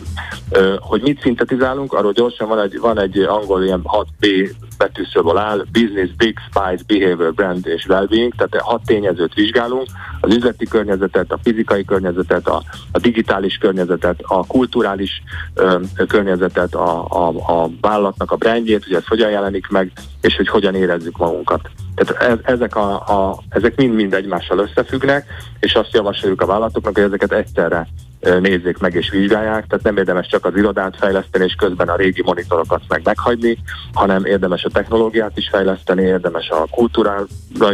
Hogy 0.78 1.02
mit 1.02 1.20
szintetizálunk, 1.20 1.92
arról 1.92 2.12
gyorsan 2.12 2.48
van 2.48 2.60
egy, 2.60 2.78
van 2.78 3.00
egy 3.00 3.18
angol 3.18 3.64
ilyen 3.64 3.82
6B 3.84 4.50
betűszóval 4.78 5.38
áll, 5.38 5.64
Business, 5.72 6.10
Big 6.16 6.38
Spice, 6.38 6.84
Behavior, 6.86 7.34
Brand 7.34 7.66
és 7.66 7.86
Wellbeing, 7.86 8.34
tehát 8.34 8.66
hat 8.66 8.82
tényezőt 8.86 9.34
vizsgálunk, 9.34 9.86
az 10.20 10.34
üzleti 10.34 10.66
környezetet, 10.66 11.32
a 11.32 11.38
fizikai 11.42 11.84
környezetet, 11.84 12.46
a, 12.48 12.62
a 12.92 12.98
digitális 12.98 13.56
környezetet, 13.56 14.20
a 14.22 14.46
kulturális 14.46 15.22
ö, 15.54 15.80
környezetet, 16.08 16.74
a, 16.74 17.04
a, 17.08 17.28
a 17.28 17.70
vállalatnak 17.80 18.30
a 18.30 18.36
brandjét, 18.36 18.84
hogy 18.84 18.94
ez 18.94 19.06
hogyan 19.06 19.30
jelenik 19.30 19.68
meg, 19.68 19.92
és 20.20 20.36
hogy 20.36 20.48
hogyan 20.48 20.74
érezzük 20.74 21.16
magunkat. 21.16 21.70
Tehát 21.94 22.22
ez, 22.22 22.38
ezek, 22.54 22.76
a, 22.76 22.92
a, 22.94 23.42
ezek 23.48 23.76
mind-mind 23.76 24.14
egymással 24.14 24.58
összefüggnek, 24.58 25.26
és 25.60 25.74
azt 25.74 25.92
javasoljuk 25.92 26.40
a 26.40 26.46
vállalatoknak, 26.46 26.94
hogy 26.94 27.04
ezeket 27.04 27.32
egyszerre 27.32 27.88
nézzék 28.20 28.78
meg 28.78 28.94
és 28.94 29.10
vizsgálják, 29.10 29.66
tehát 29.66 29.84
nem 29.84 29.96
érdemes 29.96 30.26
csak 30.26 30.44
az 30.44 30.56
irodát 30.56 30.96
fejleszteni 30.96 31.44
és 31.44 31.54
közben 31.54 31.88
a 31.88 31.96
régi 31.96 32.22
monitorokat 32.22 32.82
meg 32.88 33.00
meghagyni, 33.04 33.58
hanem 33.92 34.24
érdemes 34.24 34.64
a 34.64 34.70
technológiát 34.70 35.36
is 35.38 35.48
fejleszteni, 35.48 36.02
érdemes 36.02 36.48
a 36.48 36.66
kultúrára 36.70 37.26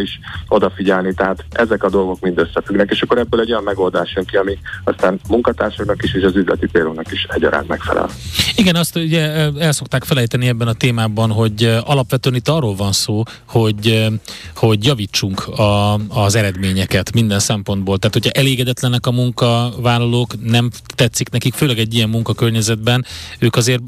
is 0.02 0.20
odafigyelni, 0.48 1.14
tehát 1.14 1.44
ezek 1.50 1.82
a 1.82 1.90
dolgok 1.90 2.20
mind 2.20 2.38
összefüggnek, 2.38 2.90
és 2.90 3.02
akkor 3.02 3.18
ebből 3.18 3.40
egy 3.40 3.50
olyan 3.50 3.62
megoldás 3.62 4.12
jön 4.14 4.24
ki, 4.24 4.36
ami 4.36 4.58
aztán 4.84 5.20
munkatársaknak 5.28 6.02
is 6.02 6.14
és 6.14 6.22
az 6.22 6.36
üzleti 6.36 6.66
céloknak 6.66 7.12
is 7.12 7.26
egyaránt 7.28 7.68
megfelel. 7.68 8.08
Igen, 8.56 8.74
azt 8.74 8.96
ugye 8.96 9.20
el 9.58 9.72
szokták 9.72 10.04
felejteni 10.04 10.48
ebben 10.48 10.68
a 10.68 10.72
témában, 10.72 11.30
hogy 11.30 11.78
alapvetően 11.84 12.34
itt 12.34 12.48
arról 12.48 12.74
van 12.74 12.92
szó, 12.92 13.22
hogy, 13.48 14.08
hogy 14.56 14.84
javítsunk 14.84 15.46
a, 15.48 15.94
az 15.94 16.34
eredményeket 16.34 17.12
minden 17.12 17.38
szempontból. 17.38 17.98
Tehát, 17.98 18.14
hogyha 18.14 18.30
elégedetlenek 18.30 19.06
a 19.06 19.10
munkavállalók, 19.10 20.33
nem 20.42 20.70
tetszik 20.94 21.30
nekik, 21.30 21.54
főleg 21.54 21.78
egy 21.78 21.94
ilyen 21.94 22.08
munkakörnyezetben, 22.08 23.04
ők 23.38 23.56
azért 23.56 23.82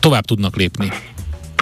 tovább 0.00 0.24
tudnak 0.24 0.56
lépni. 0.56 0.88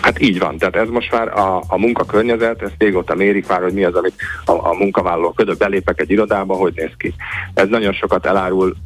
Hát 0.03 0.21
így 0.21 0.39
van, 0.39 0.59
tehát 0.59 0.77
ez 0.77 0.89
most 0.89 1.13
már 1.13 1.29
a, 1.29 1.63
a 1.67 1.79
munkakörnyezet, 1.79 2.63
ezt 2.63 2.75
régóta 2.79 3.15
mérik 3.15 3.49
már, 3.49 3.63
hogy 3.63 3.73
mi 3.73 3.85
az, 3.85 3.95
amit 3.95 4.15
a, 4.45 4.53
a 4.53 4.75
munkavállalók 4.79 5.35
ködök 5.35 5.57
belépek 5.57 6.01
egy 6.01 6.11
irodába, 6.11 6.55
hogy 6.55 6.73
néz 6.77 6.91
ki. 6.97 7.15
Ez 7.55 7.69
nagyon 7.69 7.93
sokat 7.93 8.27
elárul 8.27 8.77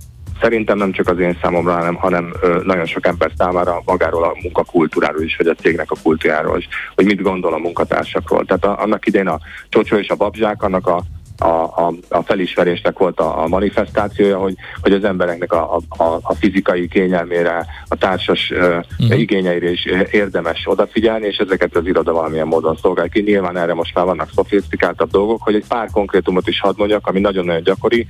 szerintem 0.40 0.78
nem 0.78 0.92
csak 0.92 1.08
az 1.08 1.18
én 1.18 1.38
számomra, 1.42 1.72
hanem, 1.72 1.94
hanem 1.94 2.32
nagyon 2.64 2.86
sok 2.86 3.06
ember 3.06 3.32
számára 3.36 3.82
magáról 3.84 4.24
a 4.24 4.36
munkakultúráról 4.42 5.22
is, 5.22 5.36
vagy 5.36 5.46
a 5.46 5.54
cégnek 5.54 5.90
a 5.90 5.96
kultúráról 6.02 6.58
is, 6.58 6.68
hogy 6.94 7.04
mit 7.04 7.22
gondol 7.22 7.54
a 7.54 7.58
munkatársakról. 7.58 8.44
Tehát 8.44 8.64
a, 8.64 8.82
annak 8.82 9.06
idén 9.06 9.28
a 9.28 9.38
Csocsó 9.68 9.96
és 9.96 10.08
a 10.08 10.14
Babzsák, 10.14 10.62
annak 10.62 10.86
a 10.86 11.02
a, 11.40 11.62
a, 11.62 11.92
a 12.08 12.22
felismerésnek 12.22 12.98
volt 12.98 13.20
a, 13.20 13.42
a 13.42 13.48
manifestációja, 13.48 14.38
hogy, 14.38 14.54
hogy 14.82 14.92
az 14.92 15.04
embereknek 15.04 15.52
a, 15.52 15.76
a, 15.88 16.04
a 16.22 16.34
fizikai 16.34 16.88
kényelmére, 16.88 17.66
a 17.88 17.96
társas 17.96 18.50
uh, 18.50 19.18
igényeire 19.18 19.70
is 19.70 19.84
érdemes 20.10 20.62
odafigyelni, 20.64 21.26
és 21.26 21.36
ezeket 21.36 21.76
az 21.76 21.86
iroda 21.86 22.12
valamilyen 22.12 22.46
módon 22.46 22.76
szolgál 22.76 23.08
ki. 23.08 23.22
Nyilván 23.22 23.56
erre 23.56 23.74
most 23.74 23.94
már 23.94 24.04
vannak 24.04 24.30
szofisztikáltabb 24.34 25.10
dolgok, 25.10 25.42
hogy 25.42 25.54
egy 25.54 25.64
pár 25.68 25.88
konkrétumot 25.92 26.48
is 26.48 26.60
hadd 26.60 26.74
mondjak, 26.76 27.06
ami 27.06 27.20
nagyon-nagyon 27.20 27.62
gyakori. 27.62 28.06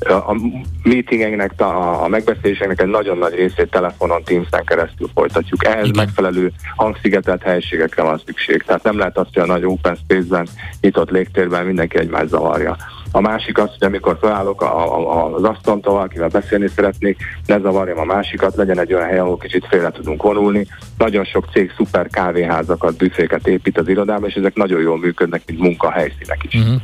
A 0.00 0.36
meetingeknek, 0.82 1.60
a, 1.60 2.02
a 2.04 2.08
megbeszéléseknek 2.08 2.80
egy 2.80 2.88
nagyon 2.88 3.18
nagy 3.18 3.34
részét 3.34 3.70
telefonon, 3.70 4.22
Teams-en 4.24 4.64
keresztül 4.64 5.08
folytatjuk. 5.14 5.66
Ehhez 5.66 5.86
Igen. 5.86 6.04
megfelelő 6.04 6.52
hangszigetelt 6.76 7.42
helyiségekre 7.42 8.02
van 8.02 8.20
szükség. 8.26 8.62
Tehát 8.62 8.82
nem 8.82 8.98
lehet 8.98 9.18
azt, 9.18 9.30
hogy 9.34 9.42
a 9.42 9.46
nagy 9.46 9.64
open 9.64 9.94
space-ben, 9.94 10.48
nyitott 10.80 11.10
légtérben 11.10 11.66
mindenki 11.66 11.98
egymást 11.98 12.28
zavarja 12.28 12.69
zavarja. 12.70 12.98
A 13.12 13.20
másik 13.20 13.58
az, 13.58 13.68
hogy 13.78 13.86
amikor 13.86 14.18
felállok 14.20 14.62
a, 14.62 14.98
a, 15.10 15.34
az 15.34 15.42
asztaltól, 15.42 16.00
akivel 16.00 16.28
beszélni 16.28 16.68
szeretnék, 16.74 17.16
ne 17.46 17.58
zavarjam 17.58 17.98
a 17.98 18.04
másikat, 18.04 18.56
legyen 18.56 18.80
egy 18.80 18.94
olyan 18.94 19.06
hely, 19.06 19.18
ahol 19.18 19.38
kicsit 19.38 19.66
félre 19.68 19.90
tudunk 19.90 20.22
vonulni. 20.22 20.66
Nagyon 20.98 21.24
sok 21.24 21.48
cég 21.52 21.72
szuper 21.76 22.08
kávéházakat, 22.08 22.96
büféket 22.96 23.46
épít 23.46 23.78
az 23.78 23.88
irodába, 23.88 24.26
és 24.26 24.34
ezek 24.34 24.54
nagyon 24.54 24.80
jól 24.80 24.98
működnek, 24.98 25.42
mint 25.46 25.60
munkahelyszínek 25.60 26.44
is. 26.48 26.60
Uh-huh. 26.60 26.80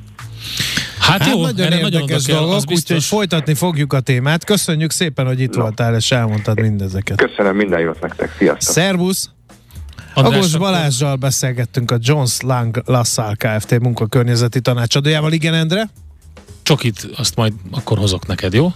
Hát, 0.99 1.23
hát 1.23 1.35
jó, 1.35 1.41
nagyon 1.41 1.73
érdekes 1.73 2.25
nagyon 2.25 2.43
dolgok, 2.43 2.71
úgyhogy 2.71 3.05
folytatni 3.05 3.55
fogjuk 3.55 3.93
a 3.93 4.01
témát. 4.01 4.45
Köszönjük 4.45 4.91
szépen, 4.91 5.27
hogy 5.27 5.41
itt 5.41 5.55
no. 5.55 5.63
voltál, 5.63 5.95
és 5.95 6.11
elmondtad 6.11 6.61
mindezeket. 6.61 7.17
Köszönöm, 7.17 7.57
minden 7.57 7.81
jót 7.81 8.01
nektek, 8.01 8.35
sziasztok! 8.39 8.75
Szervusz! 8.75 9.36
Agos 10.25 10.57
Balázsjal 10.57 11.17
beszélgettünk 11.17 11.91
a 11.91 11.97
Jones 12.01 12.41
Lang 12.41 12.83
LaSalle 12.87 13.35
Kft. 13.35 13.81
munkakörnyezeti 13.81 14.61
tanácsadójával. 14.61 15.33
Igen, 15.33 15.55
Endre? 15.55 15.91
Csokit 16.63 17.09
azt 17.17 17.37
majd 17.37 17.53
akkor 17.71 17.99
hozok 17.99 18.27
neked, 18.27 18.53
jó? 18.53 18.73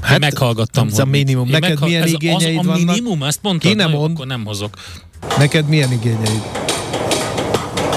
Hát, 0.00 0.12
én 0.12 0.18
meghallgattam. 0.18 0.86
Ez 0.86 0.92
hogy 0.92 1.00
a 1.00 1.04
minimum. 1.04 1.48
Neked 1.48 1.68
meghall... 1.68 1.88
milyen 1.88 2.02
ez 2.02 2.12
igényeid 2.12 2.58
az, 2.58 2.66
a 2.66 2.68
vannak? 2.68 2.86
Minimum, 2.94 3.22
ezt 3.22 3.38
mondtad, 3.42 3.70
Ki 3.70 3.76
nem 3.76 3.90
mond? 3.90 4.12
akkor 4.14 4.26
nem 4.26 4.44
hozok. 4.44 4.76
Neked 5.38 5.68
milyen 5.68 5.92
igényeid? 5.92 6.42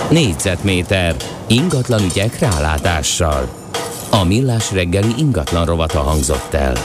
Négyzetméter. 0.09 1.15
Ingatlan 1.47 2.03
ügyek 2.03 2.39
rálátással. 2.39 3.49
A 4.09 4.23
millás 4.23 4.71
reggeli 4.71 5.13
ingatlan 5.17 5.65
rovata 5.65 6.01
hangzott 6.01 6.53
el. 6.53 6.75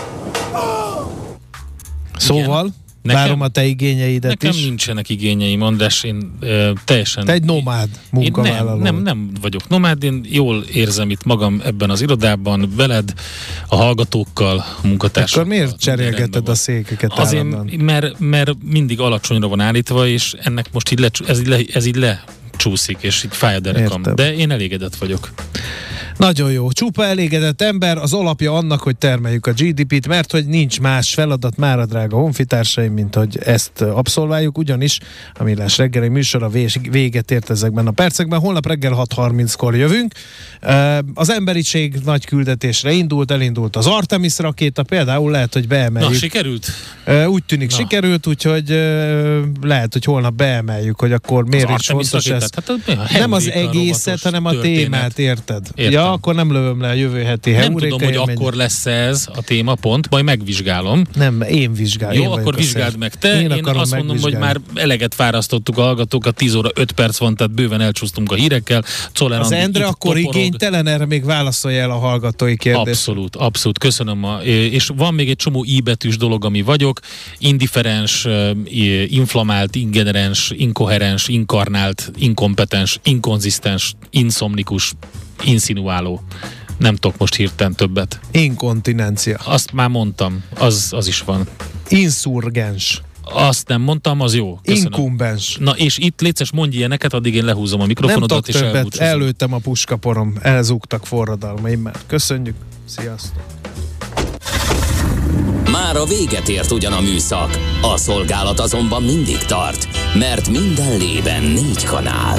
Szóval? 2.16 2.64
Igen. 2.64 2.74
Nekem, 3.08 3.22
Várom 3.22 3.40
a 3.40 3.48
te 3.48 3.64
igényeidet 3.64 4.30
nekem 4.30 4.50
is. 4.50 4.56
Nekem 4.56 4.68
nincsenek 4.68 5.08
igényeim, 5.08 5.62
András, 5.62 6.02
én 6.02 6.32
e, 6.40 6.72
teljesen... 6.84 7.24
Te 7.24 7.32
egy 7.32 7.44
nomád 7.44 7.88
munkavállaló. 8.10 8.82
Nem, 8.82 8.94
nem, 8.94 9.02
nem 9.02 9.30
vagyok 9.40 9.68
nomád, 9.68 10.02
én 10.02 10.24
jól 10.28 10.64
érzem 10.72 11.10
itt 11.10 11.24
magam 11.24 11.60
ebben 11.64 11.90
az 11.90 12.00
irodában, 12.00 12.72
veled, 12.76 13.12
a 13.68 13.76
hallgatókkal, 13.76 14.58
a 14.58 14.86
munkatársakkal. 14.86 15.44
Akkor 15.44 15.56
miért 15.56 15.80
cserélgeted 15.80 16.48
a 16.48 16.54
székeket 16.54 17.12
Azért, 17.12 17.76
mert, 17.76 18.18
mert 18.18 18.50
mindig 18.64 19.00
alacsonyra 19.00 19.48
van 19.48 19.60
állítva, 19.60 20.06
és 20.06 20.34
ennek 20.42 20.66
most 20.72 20.90
így 20.90 20.98
le, 20.98 21.08
ez, 21.26 21.40
így 21.40 21.46
le, 21.46 21.58
ez 21.72 21.86
így 21.86 21.96
le 21.96 22.24
csúszik, 22.56 22.98
és 23.00 23.24
így 23.24 23.36
fáj 23.36 23.54
a 23.54 23.60
derekam. 23.60 23.98
Értem. 23.98 24.14
De 24.14 24.34
én 24.34 24.50
elégedett 24.50 24.96
vagyok. 24.96 25.30
Nagyon 26.18 26.52
jó. 26.52 26.70
Csupa 26.70 27.04
elégedett 27.04 27.62
ember 27.62 27.98
az 27.98 28.12
alapja 28.12 28.52
annak, 28.52 28.82
hogy 28.82 28.96
termeljük 28.96 29.46
a 29.46 29.52
GDP-t, 29.52 30.08
mert 30.08 30.30
hogy 30.32 30.46
nincs 30.46 30.80
más 30.80 31.14
feladat 31.14 31.56
már 31.56 31.78
a 31.78 31.86
drága 31.86 32.16
honfitársaim, 32.16 32.92
mint 32.92 33.14
hogy 33.14 33.38
ezt 33.44 33.80
abszolváljuk, 33.80 34.58
ugyanis 34.58 34.98
a 35.34 35.42
Millás 35.42 35.76
reggeli 35.76 36.08
műsor 36.08 36.42
a 36.42 36.50
véget 36.90 37.30
ért 37.30 37.50
ezekben 37.50 37.86
a 37.86 37.90
percekben. 37.90 38.38
Holnap 38.38 38.66
reggel 38.66 38.92
6.30-kor 38.92 39.76
jövünk. 39.76 40.14
Az 41.14 41.30
emberiség 41.30 41.94
nagy 42.04 42.24
küldetésre 42.24 42.92
indult, 42.92 43.30
elindult 43.30 43.76
az 43.76 43.86
Artemis 43.86 44.38
rakéta, 44.38 44.82
például 44.82 45.30
lehet, 45.30 45.52
hogy 45.52 45.68
beemeljük. 45.68 46.10
Na, 46.10 46.16
sikerült? 46.16 46.66
Úgy 47.26 47.44
tűnik, 47.44 47.70
Na. 47.70 47.76
sikerült, 47.76 48.26
úgyhogy 48.26 48.68
lehet, 49.62 49.92
hogy 49.92 50.04
holnap 50.04 50.34
beemeljük, 50.34 51.00
hogy 51.00 51.12
akkor 51.12 51.44
miért 51.44 51.78
is 51.78 51.86
fontos 51.86 52.26
ez. 52.26 52.48
Hát, 52.86 53.12
nem 53.12 53.32
az 53.32 53.50
egészet, 53.50 54.22
hanem 54.22 54.44
a 54.44 54.50
történet. 54.50 54.78
témát, 54.82 55.18
érted? 55.18 55.66
Értem. 55.74 55.92
Ja, 55.92 56.07
akkor 56.12 56.34
nem 56.34 56.52
lövöm 56.52 56.80
le 56.80 56.88
a 56.88 56.92
jövő 56.92 57.22
heti 57.22 57.50
Nem 57.50 57.76
tudom, 57.76 58.00
hogy 58.00 58.14
megy. 58.14 58.34
akkor 58.36 58.52
lesz 58.52 58.86
ez 58.86 59.28
a 59.34 59.42
témapont, 59.42 60.10
majd 60.10 60.24
megvizsgálom. 60.24 61.04
Nem, 61.14 61.40
én 61.40 61.72
vizsgálom. 61.72 62.22
Jó, 62.22 62.32
akkor 62.32 62.54
vizsgáld 62.56 62.98
meg 62.98 63.14
te. 63.14 63.40
Én, 63.40 63.50
én 63.50 63.64
azt 63.64 63.94
mondom, 63.94 64.20
hogy 64.20 64.36
már 64.36 64.60
eleget 64.74 65.14
fárasztottuk 65.14 65.78
a 65.78 65.82
hallgatókat, 65.82 66.34
10 66.36 66.54
óra 66.54 66.70
5 66.74 66.92
perc 66.92 67.18
van, 67.18 67.34
tehát 67.34 67.52
bőven 67.52 67.80
elcsúsztunk 67.80 68.32
a 68.32 68.34
hírekkel. 68.34 68.84
Czoller 69.12 69.40
az 69.40 69.52
Endre 69.52 69.86
akkor 69.86 70.14
toporog. 70.14 70.36
igénytelen, 70.36 70.86
erre 70.86 71.06
még 71.06 71.24
válaszolja 71.24 71.80
el 71.80 71.90
a 71.90 71.98
hallgatói 71.98 72.56
kérdést. 72.56 72.86
Abszolút, 72.86 73.36
abszolút, 73.36 73.78
köszönöm. 73.78 74.24
A, 74.24 74.38
és 74.44 74.90
van 74.96 75.14
még 75.14 75.28
egy 75.28 75.36
csomó 75.36 75.64
íbetűs 75.64 76.16
dolog, 76.16 76.44
ami 76.44 76.62
vagyok. 76.62 77.00
Indiferens, 77.38 78.26
inflamált, 79.08 79.74
ingenerens, 79.74 80.52
inkoherens, 80.56 81.28
inkarnált, 81.28 82.10
inkompetens, 82.18 82.98
inkonzisztens, 83.02 83.94
inszomnikus, 84.10 84.92
insinuáló. 85.44 86.22
Nem 86.78 86.96
tudok 86.96 87.18
most 87.18 87.34
hirtelen 87.34 87.74
többet. 87.74 88.20
Inkontinencia. 88.30 89.38
Azt 89.44 89.72
már 89.72 89.88
mondtam, 89.88 90.44
az, 90.58 90.88
az 90.90 91.06
is 91.06 91.20
van. 91.20 91.48
Insurgens. 91.88 93.02
Azt 93.32 93.68
nem 93.68 93.80
mondtam, 93.80 94.20
az 94.20 94.34
jó. 94.34 94.58
Köszönöm. 94.62 94.84
Inkumbens. 94.84 95.56
Na 95.60 95.70
és 95.70 95.98
itt 95.98 96.20
létszes 96.20 96.52
mondj 96.52 96.76
ilyeneket, 96.76 97.14
addig 97.14 97.34
én 97.34 97.44
lehúzom 97.44 97.80
a 97.80 97.86
mikrofonodat 97.86 98.46
nem 98.46 98.62
és 98.62 98.70
többet, 98.70 98.96
előttem 98.96 99.52
a 99.52 99.58
puskaporom, 99.58 100.34
elzúgtak 100.42 101.06
forradalmaim, 101.06 101.80
mert 101.80 102.04
köszönjük, 102.06 102.54
sziasztok! 102.84 103.42
Már 105.70 105.96
a 105.96 106.04
véget 106.04 106.48
ért 106.48 106.70
ugyan 106.70 106.92
a 106.92 107.00
műszak, 107.00 107.58
a 107.82 107.96
szolgálat 107.96 108.60
azonban 108.60 109.02
mindig 109.02 109.38
tart, 109.38 109.88
mert 110.14 110.48
minden 110.48 110.98
lében 110.98 111.42
négy 111.42 111.84
kanál. 111.84 112.38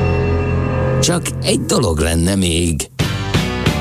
Csak 1.01 1.21
egy 1.43 1.61
dolog 1.61 1.99
lenne 1.99 2.35
még. 2.35 2.89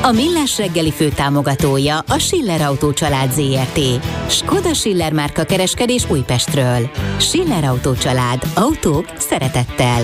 A 0.03 0.11
Millás 0.13 0.59
reggeli 0.59 0.93
főtámogatója 0.93 1.99
a 1.99 2.19
Schiller 2.19 2.61
Autó 2.61 2.93
család 2.93 3.33
ZRT. 3.33 3.81
Skoda 4.29 4.75
Schiller 4.75 5.13
márka 5.13 5.45
kereskedés 5.45 6.11
Újpestről. 6.11 6.91
Schiller 7.19 7.65
Autó 7.65 7.95
család. 7.95 8.43
Autók 8.55 9.05
szeretettel. 9.19 10.03